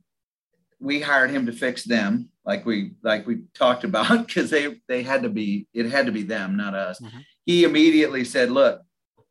[0.80, 5.04] we hired him to fix them, like we like we talked about, because they they
[5.04, 7.00] had to be it had to be them, not us.
[7.00, 7.20] Mm-hmm.
[7.46, 8.82] He immediately said, "Look,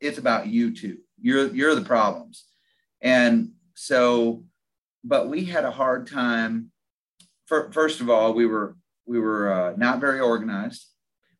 [0.00, 0.98] it's about you two.
[1.20, 2.44] You're you're the problems."
[3.00, 4.44] And so,
[5.04, 6.72] but we had a hard time.
[7.46, 10.86] For, first of all, we were we were uh, not very organized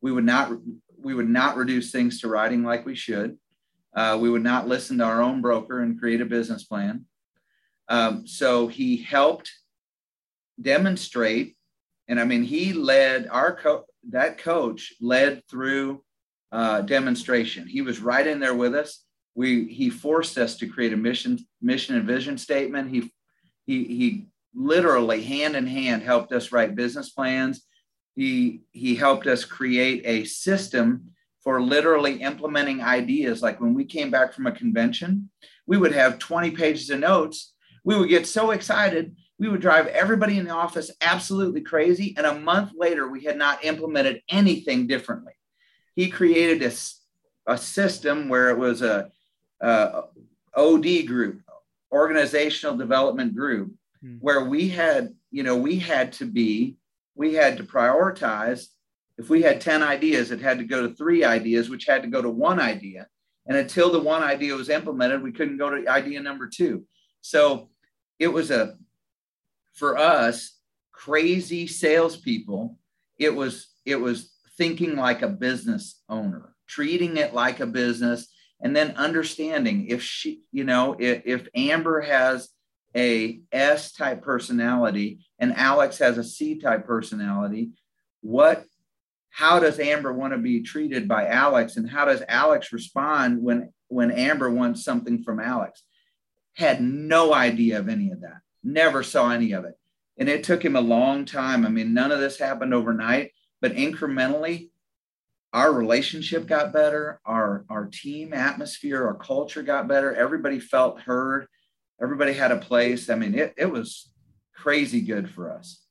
[0.00, 0.52] We would not
[0.98, 3.38] we would not reduce things to writing like we should.
[3.96, 7.06] Uh, we would not listen to our own broker and create a business plan.
[7.88, 9.50] Um, so he helped
[10.60, 11.56] demonstrate,
[12.06, 16.02] and I mean, he led our co- that coach led through
[16.52, 17.66] uh, demonstration.
[17.66, 19.02] He was right in there with us.
[19.34, 22.90] We he forced us to create a mission mission and vision statement.
[22.90, 23.12] He
[23.66, 27.66] he he literally hand in hand helped us write business plans.
[28.14, 31.12] He he helped us create a system
[31.46, 33.40] for literally implementing ideas.
[33.40, 35.30] Like when we came back from a convention,
[35.64, 37.54] we would have 20 pages of notes.
[37.84, 42.14] We would get so excited we would drive everybody in the office absolutely crazy.
[42.16, 45.34] And a month later, we had not implemented anything differently.
[45.94, 49.10] He created a, a system where it was a,
[49.60, 50.04] a
[50.56, 51.42] OD group,
[51.92, 54.16] organizational development group, hmm.
[54.20, 56.76] where we had, you know, we had to be,
[57.14, 58.68] we had to prioritize.
[59.18, 62.08] If we had 10 ideas, it had to go to three ideas, which had to
[62.08, 63.06] go to one idea.
[63.46, 66.84] And until the one idea was implemented, we couldn't go to idea number two.
[67.20, 67.70] So
[68.18, 68.76] it was a
[69.74, 70.58] for us
[70.92, 72.78] crazy salespeople,
[73.18, 78.28] it was it was thinking like a business owner, treating it like a business,
[78.60, 82.48] and then understanding if she, you know, if, if Amber has
[82.96, 87.70] a S type personality and Alex has a C type personality,
[88.22, 88.64] what
[89.36, 93.72] how does Amber want to be treated by Alex and how does Alex respond when
[93.88, 95.82] when Amber wants something from Alex?
[96.54, 99.78] Had no idea of any of that never saw any of it.
[100.18, 101.64] And it took him a long time.
[101.64, 104.70] I mean, none of this happened overnight, but incrementally,
[105.52, 110.14] our relationship got better, our, our team atmosphere, our culture got better.
[110.14, 111.46] Everybody felt heard,
[112.02, 113.08] everybody had a place.
[113.08, 114.10] I mean, it, it was
[114.54, 115.85] crazy good for us.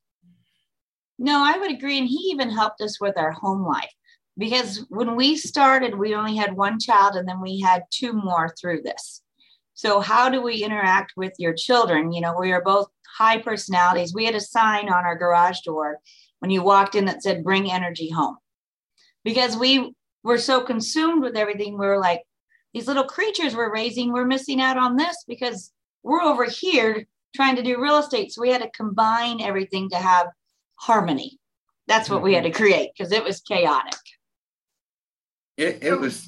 [1.17, 1.97] No, I would agree.
[1.97, 3.93] And he even helped us with our home life
[4.38, 8.54] because when we started, we only had one child and then we had two more
[8.60, 9.21] through this.
[9.75, 12.12] So, how do we interact with your children?
[12.12, 14.13] You know, we are both high personalities.
[14.13, 15.99] We had a sign on our garage door
[16.39, 18.38] when you walked in that said, Bring energy home.
[19.23, 22.23] Because we were so consumed with everything, we were like,
[22.73, 25.71] these little creatures we're raising, we're missing out on this because
[26.04, 28.32] we're over here trying to do real estate.
[28.32, 30.28] So, we had to combine everything to have
[30.75, 31.39] harmony.
[31.88, 32.25] That's what mm-hmm.
[32.25, 32.57] we had to mm-hmm.
[32.57, 33.99] create because it was chaotic.
[35.57, 36.27] It, it was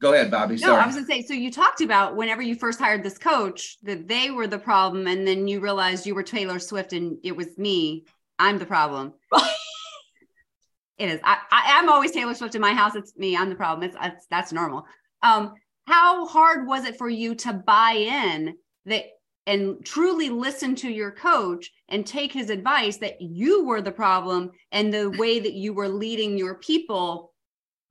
[0.00, 0.58] Go ahead, Bobbi.
[0.58, 0.72] Sorry.
[0.72, 1.22] No, I was gonna say.
[1.22, 5.06] So you talked about whenever you first hired this coach that they were the problem,
[5.06, 8.04] and then you realized you were Taylor Swift and it was me.
[8.38, 9.14] I'm the problem.
[10.98, 11.20] it is.
[11.24, 12.94] I, I am always Taylor Swift in my house.
[12.94, 13.36] It's me.
[13.36, 13.88] I'm the problem.
[13.88, 14.84] It's, it's that's normal.
[15.22, 15.54] Um,
[15.86, 19.04] how hard was it for you to buy in that
[19.46, 24.50] and truly listen to your coach and take his advice that you were the problem
[24.72, 27.32] and the way that you were leading your people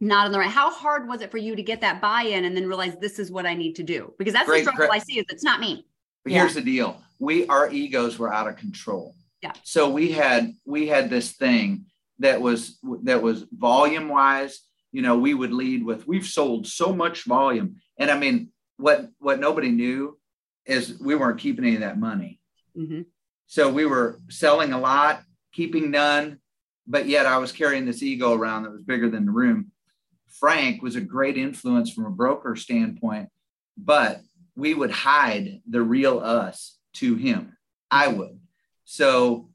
[0.01, 0.49] not in the right.
[0.49, 3.31] How hard was it for you to get that buy-in and then realize this is
[3.31, 4.13] what I need to do?
[4.17, 5.01] Because that's great, the struggle great.
[5.01, 5.85] I see is it's not me.
[6.23, 6.39] But yeah.
[6.39, 7.01] here's the deal.
[7.19, 9.15] We our egos were out of control.
[9.41, 9.53] Yeah.
[9.63, 11.85] So we had we had this thing
[12.19, 16.93] that was that was volume wise, you know, we would lead with we've sold so
[16.93, 17.77] much volume.
[17.97, 20.17] And I mean, what what nobody knew
[20.65, 22.39] is we weren't keeping any of that money.
[22.77, 23.01] Mm-hmm.
[23.47, 25.21] So we were selling a lot,
[25.53, 26.39] keeping none,
[26.87, 29.71] but yet I was carrying this ego around that was bigger than the room.
[30.39, 33.29] Frank was a great influence from a broker standpoint,
[33.77, 34.21] but
[34.55, 37.55] we would hide the real us to him.
[37.91, 38.39] I would.
[38.85, 39.49] So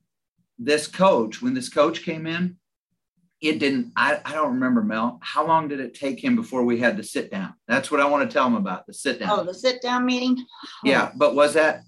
[0.59, 2.57] this coach, when this coach came in,
[3.41, 5.19] it didn't, I, I don't remember, Mel.
[5.23, 7.55] How long did it take him before we had to sit down?
[7.67, 9.31] That's what I want to tell him about the sit down.
[9.31, 10.45] Oh, the sit down meeting?
[10.85, 11.09] Yeah.
[11.11, 11.17] Oh.
[11.17, 11.83] But was that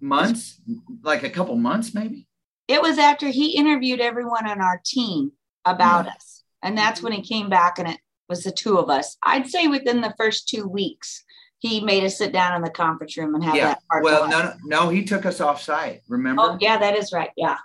[0.00, 0.60] months?
[1.02, 2.26] Like a couple months, maybe?
[2.68, 5.32] It was after he interviewed everyone on our team
[5.64, 6.12] about yeah.
[6.12, 6.42] us.
[6.62, 9.16] And that's when he came back and it was the two of us.
[9.22, 11.24] I'd say within the first two weeks,
[11.58, 13.68] he made us sit down in the conference room and have yeah.
[13.68, 13.82] that.
[13.90, 16.02] Part well, no, no, he took us off site.
[16.08, 16.42] Remember?
[16.42, 17.30] Oh, yeah, that is right.
[17.36, 17.56] Yeah.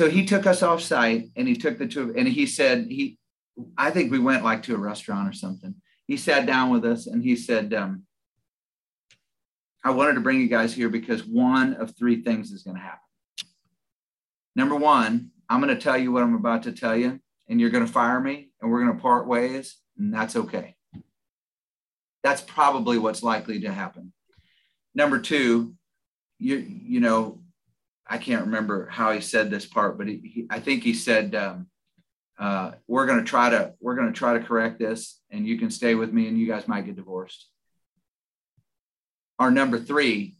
[0.00, 3.18] So he took us off site and he took the two, and he said he,
[3.76, 5.74] I think we went like to a restaurant or something.
[6.06, 8.04] He sat down with us and he said, um,
[9.84, 12.82] "I wanted to bring you guys here because one of three things is going to
[12.82, 13.00] happen.
[14.56, 17.68] Number one, I'm going to tell you what I'm about to tell you, and you're
[17.68, 20.76] going to fire me, and we're going to part ways." and that's okay.
[22.22, 24.14] That's probably what's likely to happen.
[24.94, 25.74] Number two,
[26.38, 27.42] you you know,
[28.10, 31.34] I can't remember how he said this part, but he, he, I think he said,
[31.34, 31.68] um,
[32.38, 35.58] uh, "We're going to try to we're going to try to correct this, and you
[35.58, 37.48] can stay with me, and you guys might get divorced."
[39.38, 40.36] Our number three,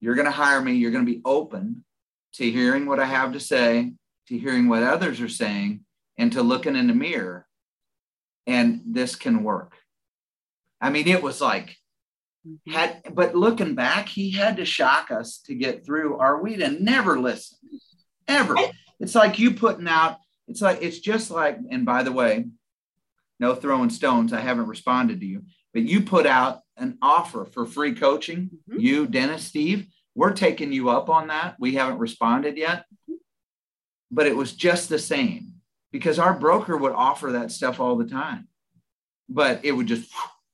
[0.00, 0.74] you're going to hire me.
[0.74, 1.84] You're going to be open
[2.34, 3.92] to hearing what I have to say,
[4.28, 5.84] to hearing what others are saying,
[6.16, 7.48] and to looking in the mirror
[8.48, 9.74] and this can work.
[10.80, 11.76] I mean, it was like
[12.48, 12.72] Mhm.
[12.72, 16.80] had but looking back, he had to shock us to get through, or we'd have
[16.80, 17.60] never listened.
[18.26, 18.56] Ever.
[19.00, 22.46] It's like you putting out, it's like it's just like, and by the way,
[23.40, 24.32] no throwing stones.
[24.32, 28.50] I haven't responded to you, but you put out an offer for free coaching.
[28.68, 28.80] Mhm.
[28.80, 31.56] You, Dennis, Steve, we're taking you up on that.
[31.58, 32.84] We haven't responded yet.
[34.10, 35.54] But it was just the same
[35.92, 38.48] because our broker would offer that stuff all the time.
[39.28, 40.10] But it would just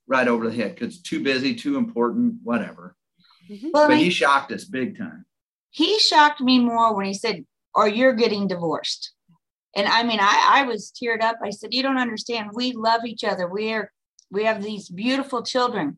[0.07, 2.95] right over the head because too busy, too important, whatever.
[3.49, 3.69] Mm-hmm.
[3.73, 5.25] Well, I But mean, he shocked us big time.
[5.69, 9.11] he shocked me more when he said, or you're getting divorced.
[9.75, 11.35] And I mean, I, I was teared up.
[11.43, 12.51] I said, you don't understand.
[12.53, 13.47] We love each other.
[13.47, 13.91] We are,
[14.31, 15.97] we have these beautiful children.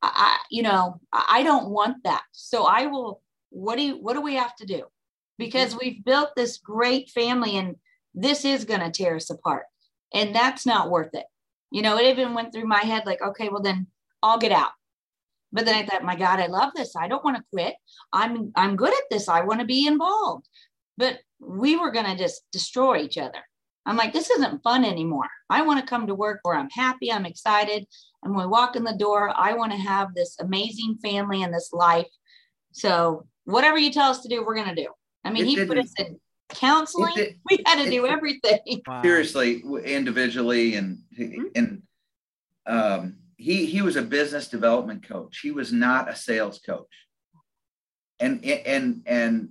[0.00, 2.22] I, I you know, I, I don't want that.
[2.32, 4.84] So I will, what do you, what do we have to do?
[5.36, 5.78] Because mm-hmm.
[5.84, 7.76] we've built this great family and
[8.14, 9.64] this is going to tear us apart.
[10.14, 11.26] And that's not worth it.
[11.70, 13.86] You know, it even went through my head like, okay, well then
[14.22, 14.72] I'll get out.
[15.52, 16.94] But then I thought, my God, I love this.
[16.96, 17.74] I don't want to quit.
[18.12, 19.28] I'm I'm good at this.
[19.28, 20.46] I want to be involved.
[20.96, 23.38] But we were going to just destroy each other.
[23.86, 25.28] I'm like, this isn't fun anymore.
[25.48, 27.86] I want to come to work where I'm happy, I'm excited.
[28.22, 31.52] And when we walk in the door, I want to have this amazing family and
[31.52, 32.06] this life.
[32.72, 34.88] So whatever you tell us to do, we're going to do.
[35.24, 36.20] I mean, It he put didn't- us in
[36.54, 37.12] counseling.
[37.16, 38.82] It we had to it- do everything.
[38.86, 39.02] Wow.
[39.02, 40.98] seriously individually and
[41.54, 41.82] and
[42.66, 45.38] um he he was a business development coach.
[45.40, 46.86] He was not a sales coach.
[48.18, 49.50] And and and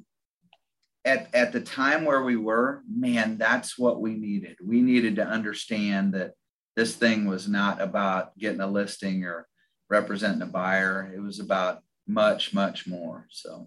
[1.06, 4.58] at at the time where we were man that's what we needed.
[4.64, 6.34] We needed to understand that
[6.76, 9.48] this thing was not about getting a listing or
[9.90, 11.12] representing a buyer.
[11.16, 13.66] It was about much much more so.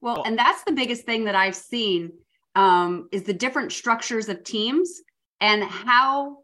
[0.00, 2.12] Well, Well- and that's the biggest thing that I've seen
[2.58, 5.00] um, is the different structures of teams
[5.40, 6.38] and how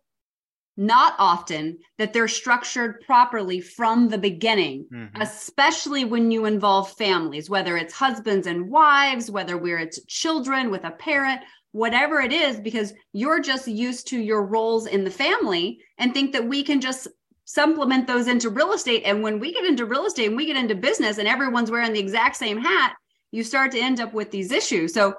[0.77, 5.11] not often that they're structured properly from the beginning, Mhm.
[5.20, 10.85] especially when you involve families, whether it's husbands and wives, whether we're it's children with
[10.85, 11.40] a parent,
[11.72, 16.33] whatever it is, because you're just used to your roles in the family and think
[16.33, 17.09] that we can just
[17.44, 19.03] supplement those into real estate.
[19.05, 21.92] And when we get into real estate and we get into business and everyone's wearing
[21.92, 22.94] the exact same hat,
[23.33, 24.94] you start to end up with these issues.
[24.94, 25.14] So,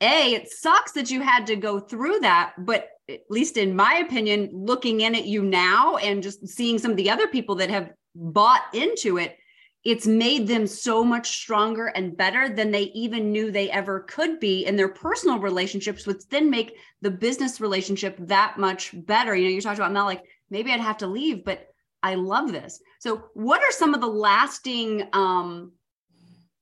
[0.00, 3.96] A, it sucks that you had to go through that, but at least in my
[3.96, 7.70] opinion, looking in at you now and just seeing some of the other people that
[7.70, 9.36] have bought into it,
[9.84, 14.38] it's made them so much stronger and better than they even knew they ever could
[14.38, 19.34] be in their personal relationships, which then make the business relationship that much better.
[19.34, 21.66] You know, you talked about Mel, like maybe I'd have to leave, but
[22.02, 22.80] I love this.
[22.98, 25.72] So, what are some of the lasting um,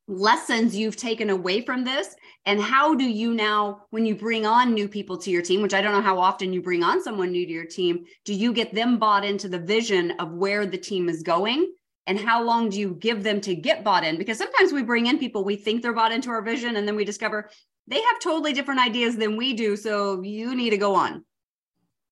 [0.09, 2.17] lessons you've taken away from this?
[2.47, 5.75] And how do you now, when you bring on new people to your team, which
[5.75, 8.53] I don't know how often you bring on someone new to your team, do you
[8.53, 11.73] get them bought into the vision of where the team is going?
[12.07, 14.17] And how long do you give them to get bought in?
[14.17, 16.97] Because sometimes we bring in people, we think they're bought into our vision, and then
[16.97, 17.51] we discover
[17.87, 19.77] they have totally different ideas than we do.
[19.77, 21.25] So you need to go on.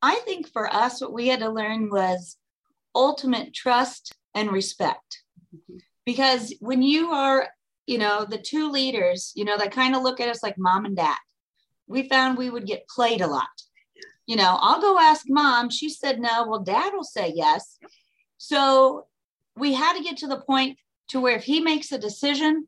[0.02, 2.36] I think for us, what we had to learn was
[2.94, 5.22] ultimate trust and respect.
[5.54, 5.78] Mm-hmm.
[6.04, 7.48] Because when you are,
[7.86, 10.84] you know, the two leaders, you know, that kind of look at us like mom
[10.84, 11.16] and dad,
[11.86, 13.46] we found we would get played a lot.
[14.26, 15.70] You know, I'll go ask mom.
[15.70, 16.46] She said no.
[16.46, 17.78] Well, dad will say yes.
[18.38, 19.06] So
[19.56, 22.66] we had to get to the point to where if he makes a decision,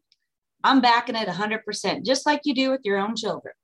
[0.63, 3.55] I'm backing it 100%, just like you do with your own children.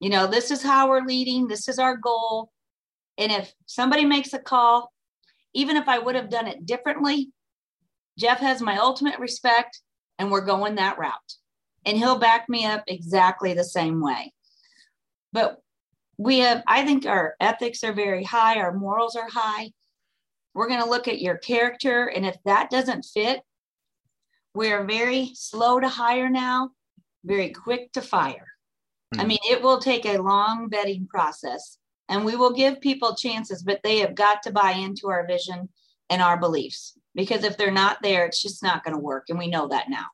[0.00, 2.50] You know, this is how we're leading, this is our goal.
[3.18, 4.92] And if somebody makes a call,
[5.54, 7.32] even if I would have done it differently,
[8.18, 9.80] Jeff has my ultimate respect
[10.18, 11.34] and we're going that route.
[11.84, 14.32] And he'll back me up exactly the same way.
[15.32, 15.60] But
[16.16, 19.72] we have, I think our ethics are very high, our morals are high.
[20.54, 22.06] We're going to look at your character.
[22.06, 23.40] And if that doesn't fit,
[24.54, 26.70] we're very slow to hire now,
[27.24, 28.46] very quick to fire.
[29.18, 29.28] I Hmm.
[29.28, 33.80] mean, it will take a long vetting process and we will give people chances, but
[33.82, 35.68] they have got to buy into our vision
[36.08, 39.24] and our beliefs because if they're not there, it's just not going to work.
[39.28, 40.06] And we know that now.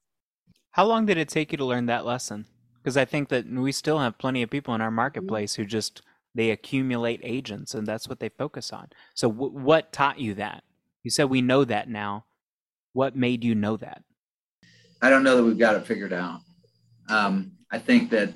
[0.73, 2.47] How long did it take you to learn that lesson?
[2.83, 6.03] Because I think that we still have plenty of people in our marketplace who just
[6.35, 8.89] they accumulate agents and that's what they focus on.
[9.15, 10.63] So w- what taught you that?
[11.03, 12.27] You said we know that now.
[12.93, 14.03] What made you know that?
[15.03, 16.41] I don't know that we've got it figured out.
[17.09, 18.33] Um, I think that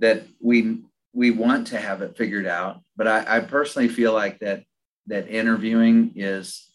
[0.00, 0.82] that we
[1.14, 4.64] we want to have it figured out, but I, I personally feel like that
[5.06, 6.70] that interviewing is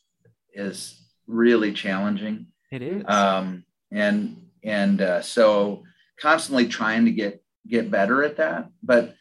[0.53, 3.03] is really challenging, It is.
[3.07, 5.83] um, and and uh, so
[6.19, 8.69] constantly trying to get get better at that.
[8.81, 9.15] But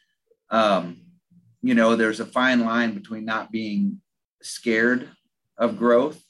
[0.50, 1.02] um,
[1.62, 4.00] you know, there's a fine line between not being
[4.42, 5.08] scared
[5.58, 6.22] of growth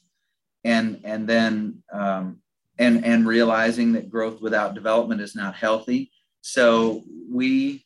[0.63, 2.41] and and then um,
[2.77, 6.11] and and realizing that growth without development is not healthy
[6.41, 7.85] so we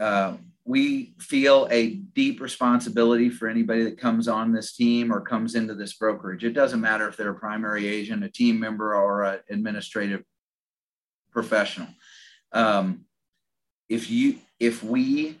[0.00, 0.34] uh,
[0.66, 5.74] we feel a deep responsibility for anybody that comes on this team or comes into
[5.74, 6.42] this brokerage.
[6.42, 10.24] It doesn't matter if they're a primary agent a team member or an administrative
[11.30, 11.86] professional.
[12.52, 13.04] Um,
[13.88, 15.38] if you if we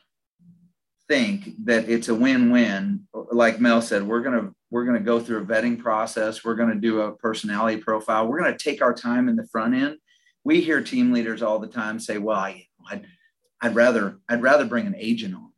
[1.08, 5.46] think that it's a win-win like mel said we're to we're to go through a
[5.46, 6.44] vetting process.
[6.44, 8.26] We're to do a personality profile.
[8.26, 9.96] We're to take our time in the front end.
[10.44, 13.06] We hear team leaders all the time say well I, I'd,
[13.60, 15.52] I'd rather i'd rather bring an agent on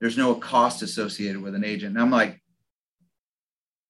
[0.00, 2.40] there's no cost associated with an agent and i'm like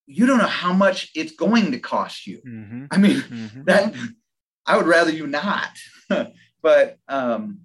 [0.06, 2.86] you don't know how much it's going to cost you mm-hmm.
[2.90, 3.64] i mean mm-hmm.
[3.64, 3.94] that
[4.66, 5.70] i would rather you not
[6.62, 7.60] but um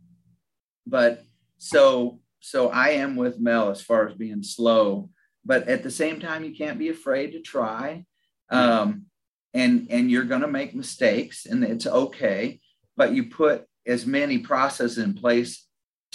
[0.86, 1.24] but
[1.58, 5.10] so so I am with Mel as far as being slow,
[5.44, 8.06] but at the same time, you can't be afraid to try.
[8.50, 9.08] Um,
[9.54, 12.62] and and you're going to make mistakes, and it's okay.
[12.96, 15.67] But you put as many processes in place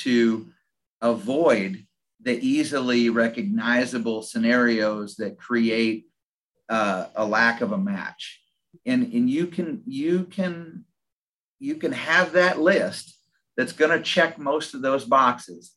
[0.05, 0.49] to
[1.01, 1.87] avoid
[2.21, 6.07] the easily recognizable scenarios that create
[6.69, 8.41] uh, a lack of a match.
[8.87, 10.85] And and you can you can
[11.59, 13.17] you can have that list
[13.57, 15.73] that's going to check most of those boxes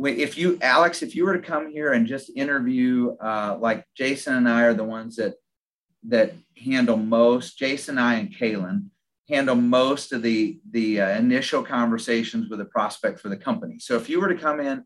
[0.00, 4.34] if you alex if you were to come here and just interview uh, like jason
[4.34, 5.34] and i are the ones that
[6.04, 8.84] that handle most jason i and kaylin
[9.28, 13.96] handle most of the the uh, initial conversations with a prospect for the company so
[13.96, 14.84] if you were to come in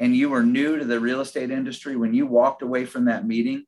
[0.00, 3.26] and you were new to the real estate industry when you walked away from that
[3.26, 3.64] meeting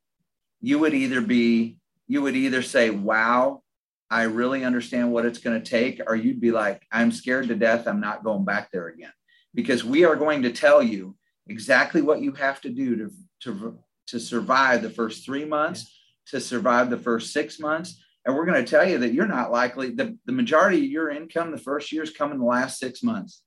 [0.60, 1.76] you would either be
[2.08, 3.62] you would either say wow
[4.10, 7.54] i really understand what it's going to take or you'd be like i'm scared to
[7.54, 9.12] death i'm not going back there again
[9.54, 11.16] because we are going to tell you
[11.48, 13.10] exactly what you have to do to,
[13.40, 15.98] to, to survive the first three months,
[16.28, 18.02] to survive the first six months.
[18.26, 21.10] And we're going to tell you that you're not likely, the, the majority of your
[21.10, 23.42] income the first year is coming the last six months.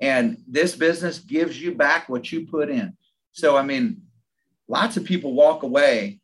[0.00, 2.96] And this business gives you back what you put in.
[3.32, 4.02] So, I mean,
[4.68, 6.20] lots of people walk away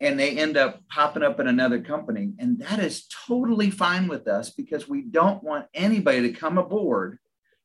[0.00, 2.34] and they end up popping up in another company.
[2.38, 7.18] And that is totally fine with us because we don't want anybody to come aboard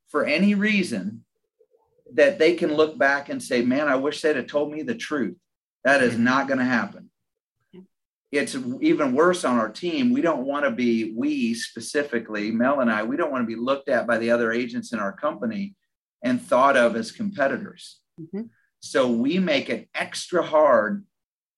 [0.10, 1.26] for any reason
[2.14, 4.96] that they can look back and say, man, I wish they'd have told me the
[4.96, 5.36] truth.
[5.84, 6.24] That is mm-hmm.
[6.24, 7.07] not going to happen.
[8.32, 10.12] It's even worse on our team.
[10.12, 13.62] We don't want to be, we specifically, Mel and I, we don't want to be
[13.62, 15.76] looked at by the other agents in our company
[16.24, 18.00] and thought of as competitors.
[18.20, 18.44] Mm-hmm.
[18.82, 21.06] So we make it extra hard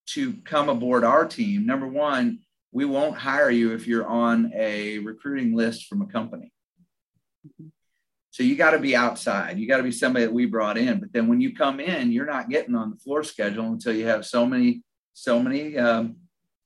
[0.10, 1.66] to come aboard our team.
[1.66, 2.40] Number one,
[2.72, 6.54] we won't hire you if you're on a recruiting list from a company.
[7.48, 7.68] Mm-hmm.
[8.30, 9.58] So you got to be outside.
[9.58, 11.00] You got to be somebody that we brought in.
[11.00, 14.06] But then when you come in, you're not getting on the floor schedule until you
[14.06, 16.18] have so many, so many um,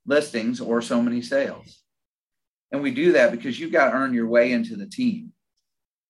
[0.06, 1.82] listings or so many sales.
[2.72, 5.34] And we do that because you've got to earn your way into the team.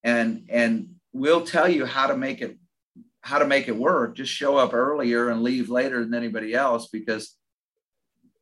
[0.02, 2.58] And and we'll tell you how to make it
[3.20, 4.16] how to make it work.
[4.16, 7.36] Just show up earlier and leave later than anybody else because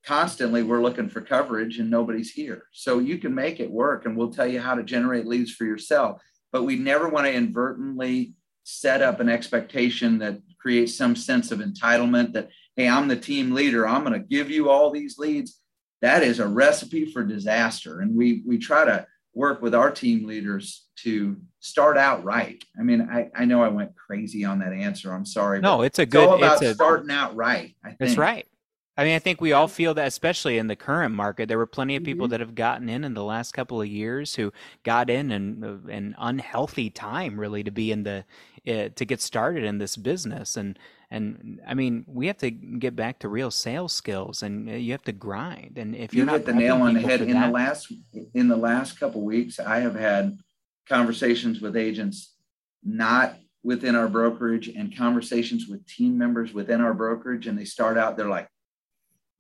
[0.05, 2.65] constantly we're looking for coverage and nobody's here.
[2.73, 5.65] So you can make it work and we'll tell you how to generate leads for
[5.65, 6.21] yourself
[6.53, 11.59] but we never want to inadvertently set up an expectation that creates some sense of
[11.59, 13.87] entitlement that, hey, I'm the team leader.
[13.87, 15.59] I'm going to give you all these leads.
[16.01, 18.01] That is a recipe for disaster.
[18.01, 22.63] And we, we try to work with our team leaders to start out right.
[22.79, 25.13] I mean, I, I know I went crazy on that answer.
[25.13, 25.61] I'm sorry.
[25.61, 26.23] No, it's a good.
[26.23, 27.75] It's all about a, starting out right.
[27.85, 27.99] I think.
[28.01, 28.47] That's right.
[28.97, 31.49] I mean, I think we all feel that, especially in the current market.
[31.49, 32.33] There were plenty of people mm-hmm.
[32.33, 35.91] that have gotten in in the last couple of years who got in in uh,
[35.91, 38.25] an unhealthy time, really, to be in the
[38.69, 40.59] uh, to get started in this business.
[40.59, 40.79] And
[41.11, 44.93] and I mean, we have to get back to real sales skills, and uh, you
[44.93, 45.79] have to grind.
[45.79, 47.93] And if you're you not hit the nail on the head in that, the last
[48.35, 50.39] in the last couple weeks, I have had
[50.87, 52.35] conversations with agents
[52.85, 57.97] not within our brokerage and conversations with team members within our brokerage, and they start
[57.97, 58.49] out, they're like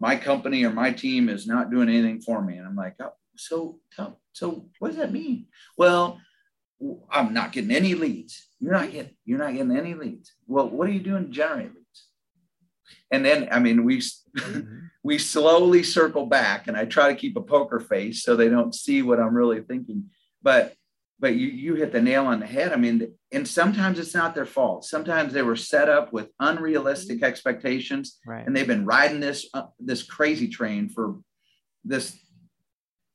[0.03, 2.57] my company or my team is not doing anything for me.
[2.57, 3.79] And I'm like, oh, so,
[4.33, 5.47] so what does that mean?
[5.79, 6.21] Well,
[7.09, 8.49] I'm not getting any leads.
[8.59, 10.33] You're not getting, you're not getting any leads.
[10.49, 12.07] Well, what are you doing to generate leads?
[13.13, 14.87] And then, I mean, we, mm-hmm.
[15.05, 18.75] we slowly circle back and I try to keep a poker face so they don't
[18.75, 20.11] see what I'm really thinking.
[20.43, 20.75] But
[21.23, 22.73] but you you hit the nail on the head.
[22.73, 24.85] I mean, and sometimes it's not their fault.
[24.85, 27.25] Sometimes they were set up with unrealistic mm-hmm.
[27.25, 28.45] expectations, right.
[28.45, 31.21] and they've been riding this uh, this crazy train for
[31.85, 32.19] this.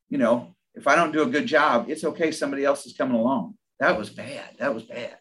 [0.08, 2.32] You know, if I don't do a good job, it's okay.
[2.32, 3.58] Somebody else is coming along.
[3.78, 4.56] That was bad.
[4.58, 5.18] That was bad.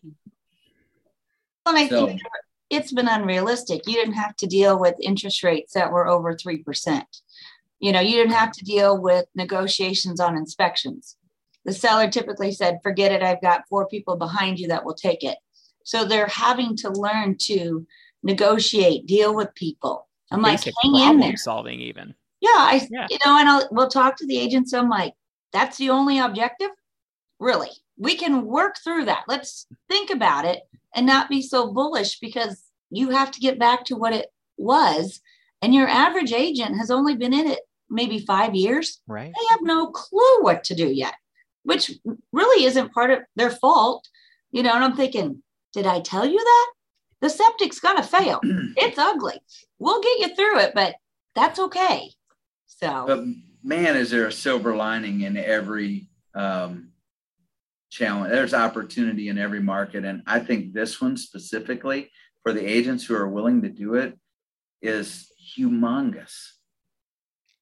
[1.65, 2.21] Well, I so, think
[2.69, 3.81] it's been unrealistic.
[3.85, 7.03] You didn't have to deal with interest rates that were over 3%.
[7.81, 11.16] You know, you didn't have to deal with negotiations on inspections.
[11.67, 15.23] The seller typically said, forget it, I've got four people behind you that will take
[15.23, 15.37] it.
[15.83, 17.85] So they're having to learn to
[18.23, 20.07] negotiate, deal with people.
[20.31, 21.37] I'm Basic like, hang in there.
[21.37, 22.15] solving even.
[22.41, 23.07] Yeah, I, yeah.
[23.09, 24.73] you know, and I'll, we'll talk to the agents.
[24.73, 25.13] I'm like,
[25.53, 26.71] that's the only objective?
[27.39, 27.69] Really?
[27.97, 29.25] We can work through that.
[29.27, 30.61] Let's think about it
[30.95, 35.21] and not be so bullish because you have to get back to what it was.
[35.61, 37.59] And your average agent has only been in it
[37.89, 39.01] maybe five years.
[39.07, 39.33] Right.
[39.33, 41.15] They have no clue what to do yet,
[41.67, 41.91] which
[42.31, 44.07] really isn't part of their fault.
[44.51, 45.43] You know, and I'm thinking,
[45.73, 46.71] did I tell you that?
[47.19, 48.39] The septic's gonna fail.
[48.43, 49.41] it's ugly.
[49.77, 50.95] We'll get you through it, but
[51.35, 52.11] that's okay.
[52.67, 53.25] So but
[53.63, 56.91] man, is there a silver lining in every um
[57.89, 58.31] challenge?
[58.31, 60.05] There's opportunity in every market.
[60.05, 62.09] And I think this one specifically
[62.43, 64.17] for the agents who are willing to do it
[64.81, 66.53] is humongous.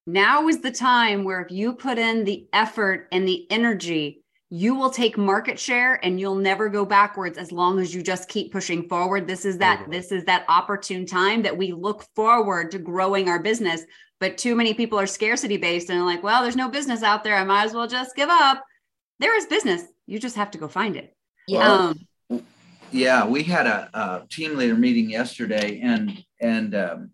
[0.08, 4.76] Now is the time where if you put in the effort and the energy, you
[4.76, 8.52] will take market share and you'll never go backwards as long as you just keep
[8.52, 9.28] pushing forward.
[9.28, 13.40] This is that this is that opportune time that we look forward to growing our
[13.40, 13.84] business.
[14.20, 17.36] But too many people are scarcity based and like, well, there's no business out there.
[17.36, 18.64] I might as well just give up.
[19.20, 19.84] There is business.
[20.06, 21.16] You just have to go find it.
[21.48, 21.94] Yeah.
[22.30, 22.44] Um,
[22.92, 27.12] yeah, we had a, a, team leader meeting yesterday, and and um,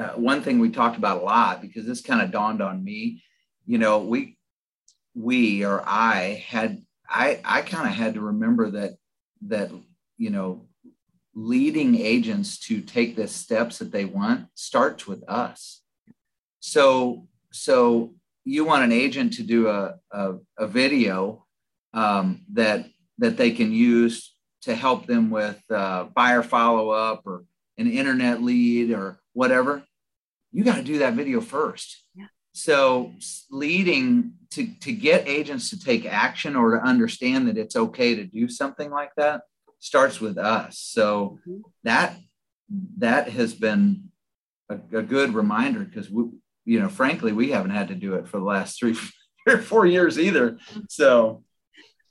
[0.00, 3.22] uh, one thing we talked about a lot because this kind of dawned on me.
[3.66, 4.38] You know, we
[5.14, 8.92] we or I had I I kind of had to remember that
[9.42, 9.70] that
[10.16, 10.66] you know
[11.34, 15.82] leading agents to take the steps that they want starts with us.
[16.60, 21.46] So so you want an agent to do a a, a video
[21.92, 22.86] um, that
[23.18, 27.44] that they can use to help them with uh, buyer follow up or
[27.78, 29.82] an internet lead or whatever,
[30.52, 32.04] you got to do that video first.
[32.14, 32.26] Yeah.
[32.52, 33.12] So
[33.50, 38.24] leading to, to get agents to take action or to understand that it's okay to
[38.24, 39.42] do something like that
[39.78, 40.78] starts with us.
[40.78, 41.60] So mm-hmm.
[41.84, 42.16] that
[42.98, 44.10] that has been
[44.68, 46.24] a, a good reminder because we,
[46.64, 48.96] you know, frankly, we haven't had to do it for the last three
[49.48, 50.58] or four years either.
[50.88, 51.44] So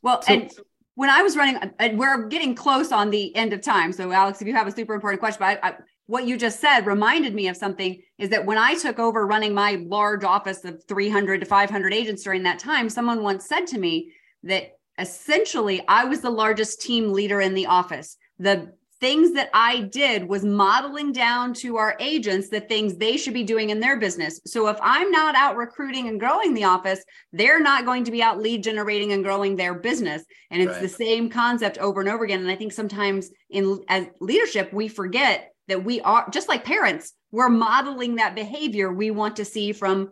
[0.02, 0.52] well, so, and
[0.96, 3.94] when I was running, and we're getting close on the end of time.
[3.94, 5.76] So, Alex, if you have a super important question, but I, I,
[6.10, 9.54] what you just said reminded me of something is that when I took over running
[9.54, 13.78] my large office of 300 to 500 agents during that time, someone once said to
[13.78, 18.18] me that essentially I was the largest team leader in the office.
[18.40, 23.36] The things that I did was modeling down to our agents the things they should
[23.36, 24.42] be doing in their business.
[24.48, 28.24] So if I'm not out recruiting and growing the office, they're not going to be
[28.24, 30.24] out lead generating and growing their business.
[30.50, 30.82] And it's right.
[30.82, 32.42] the same concept over and over again.
[32.42, 37.14] And I think sometimes in as leadership, we forget that we are just like parents,
[37.32, 40.12] we're modeling that behavior we want to see from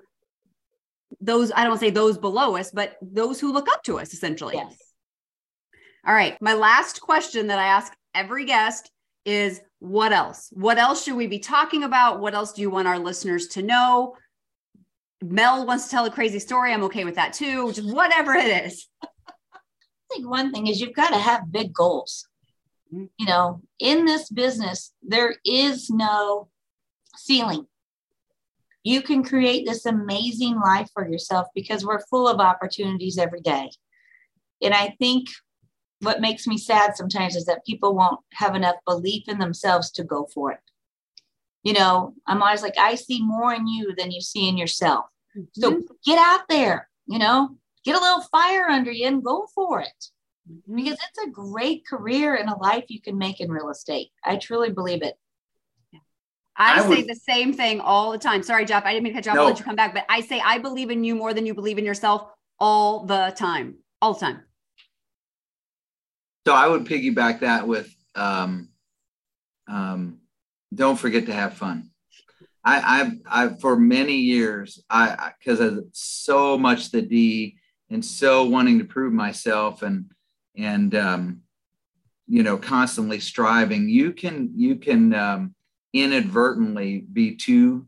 [1.22, 4.56] those, I don't say those below us, but those who look up to us essentially.
[4.56, 4.78] Yes.
[6.06, 6.38] All right.
[6.42, 8.92] My last question that I ask every guest
[9.26, 10.50] is what else?
[10.54, 12.20] What else should we be talking about?
[12.20, 14.16] What else do you want our listeners to know?
[15.22, 16.72] Mel wants to tell a crazy story.
[16.72, 17.72] I'm okay with that too.
[17.74, 18.88] Just whatever it is.
[19.04, 22.28] I think one thing is you've got to have big goals.
[22.92, 26.50] You know, in this business, there is no
[27.16, 27.68] ceiling.
[28.84, 33.70] You can create this amazing life for yourself because we're full of opportunities every day.
[34.62, 35.28] And I think
[36.00, 40.04] what makes me sad sometimes is that people won't have enough belief in themselves to
[40.04, 40.60] go for it.
[41.64, 45.06] You know, I'm always like, I see more in you than you see in yourself.
[45.38, 45.62] Mm-hmm.
[45.62, 49.82] So get out there, you know, get a little fire under you and go for
[49.82, 50.06] it.
[50.52, 50.76] Mm-hmm.
[50.76, 54.10] Because it's a great career and a life you can make in real estate.
[54.24, 55.16] I truly believe it.
[56.60, 58.42] I, I say would, the same thing all the time.
[58.42, 59.36] Sorry, Jeff, I didn't mean to cut you off.
[59.36, 59.42] No.
[59.44, 61.54] I'll let you come back, but I say I believe in you more than you
[61.54, 62.30] believe in yourself
[62.60, 63.76] all the time.
[64.02, 64.44] All the time.
[66.48, 68.70] So I would piggyback that with um,
[69.68, 70.20] um,
[70.74, 71.92] don't forget to have fun.
[72.64, 77.58] I, I, I for many years, I because of so much the D
[77.90, 80.12] and so wanting to prove myself and
[80.58, 81.42] and um,
[82.28, 85.56] you know constantly striving, you can you can um,
[85.94, 87.88] inadvertently be too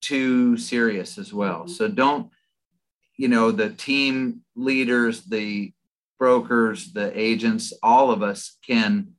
[0.00, 1.60] too serious as well.
[1.60, 1.72] Mm-hmm.
[1.72, 2.30] So don't
[3.16, 5.72] you know the team leaders, the
[6.18, 9.12] brokers, the agents, all of us can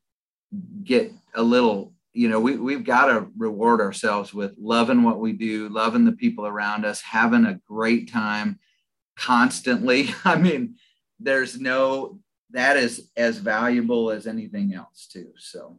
[0.84, 5.32] get a little, you know, we, we've got to reward ourselves with loving what we
[5.34, 8.60] do, loving the people around us, having a great time
[9.16, 10.10] constantly.
[10.26, 10.76] I mean,
[11.20, 12.20] there's no,
[12.52, 15.28] that is as valuable as anything else, too.
[15.38, 15.78] So,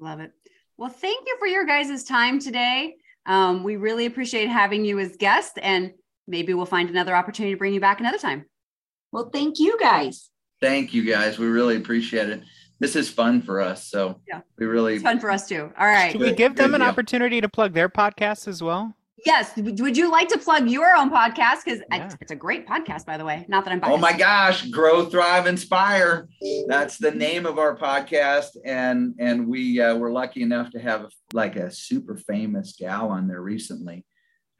[0.00, 0.32] I love it.
[0.76, 2.96] Well, thank you for your guys' time today.
[3.26, 5.92] Um, we really appreciate having you as guests, and
[6.26, 8.46] maybe we'll find another opportunity to bring you back another time.
[9.12, 10.30] Well, thank you guys.
[10.60, 11.38] Thank you guys.
[11.38, 12.42] We really appreciate it.
[12.78, 13.88] This is fun for us.
[13.88, 14.40] So Yeah.
[14.58, 15.70] we really It's fun for us too.
[15.78, 16.12] All right.
[16.12, 16.88] Should we give them an deal.
[16.88, 18.94] opportunity to plug their podcast as well?
[19.26, 19.52] Yes.
[19.56, 21.64] Would you like to plug your own podcast?
[21.64, 22.10] Because Yeah.
[22.20, 23.44] it's a great podcast, by the way.
[23.48, 23.80] Not that I'm.
[23.84, 26.28] Oh my gosh, Grow, Thrive, Inspire.
[26.68, 28.56] That's the name of our podcast.
[28.64, 33.28] And and we uh, were lucky enough to have like a super famous gal on
[33.28, 34.04] there recently.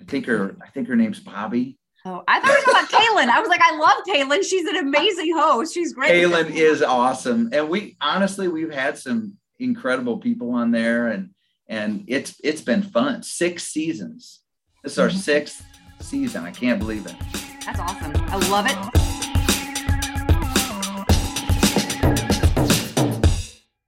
[0.01, 1.77] I think her I think her name's Bobbi.
[2.07, 3.29] Oh, I thought we were talking about Kaylin.
[3.29, 4.43] I was like, I love Kaylin.
[4.49, 5.75] She's an amazing host.
[5.75, 6.13] She's great.
[6.13, 7.51] Kaylin is awesome.
[7.53, 11.31] And we honestly we've had some incredible people on there and
[11.69, 13.23] and it's it's been fun.
[13.23, 14.40] Six seasons.
[14.83, 15.19] This is our Mhm.
[15.19, 15.65] sixth
[16.01, 16.45] season.
[16.45, 17.15] I can't believe it.
[17.65, 18.13] That's awesome.
[18.17, 19.10] I love it.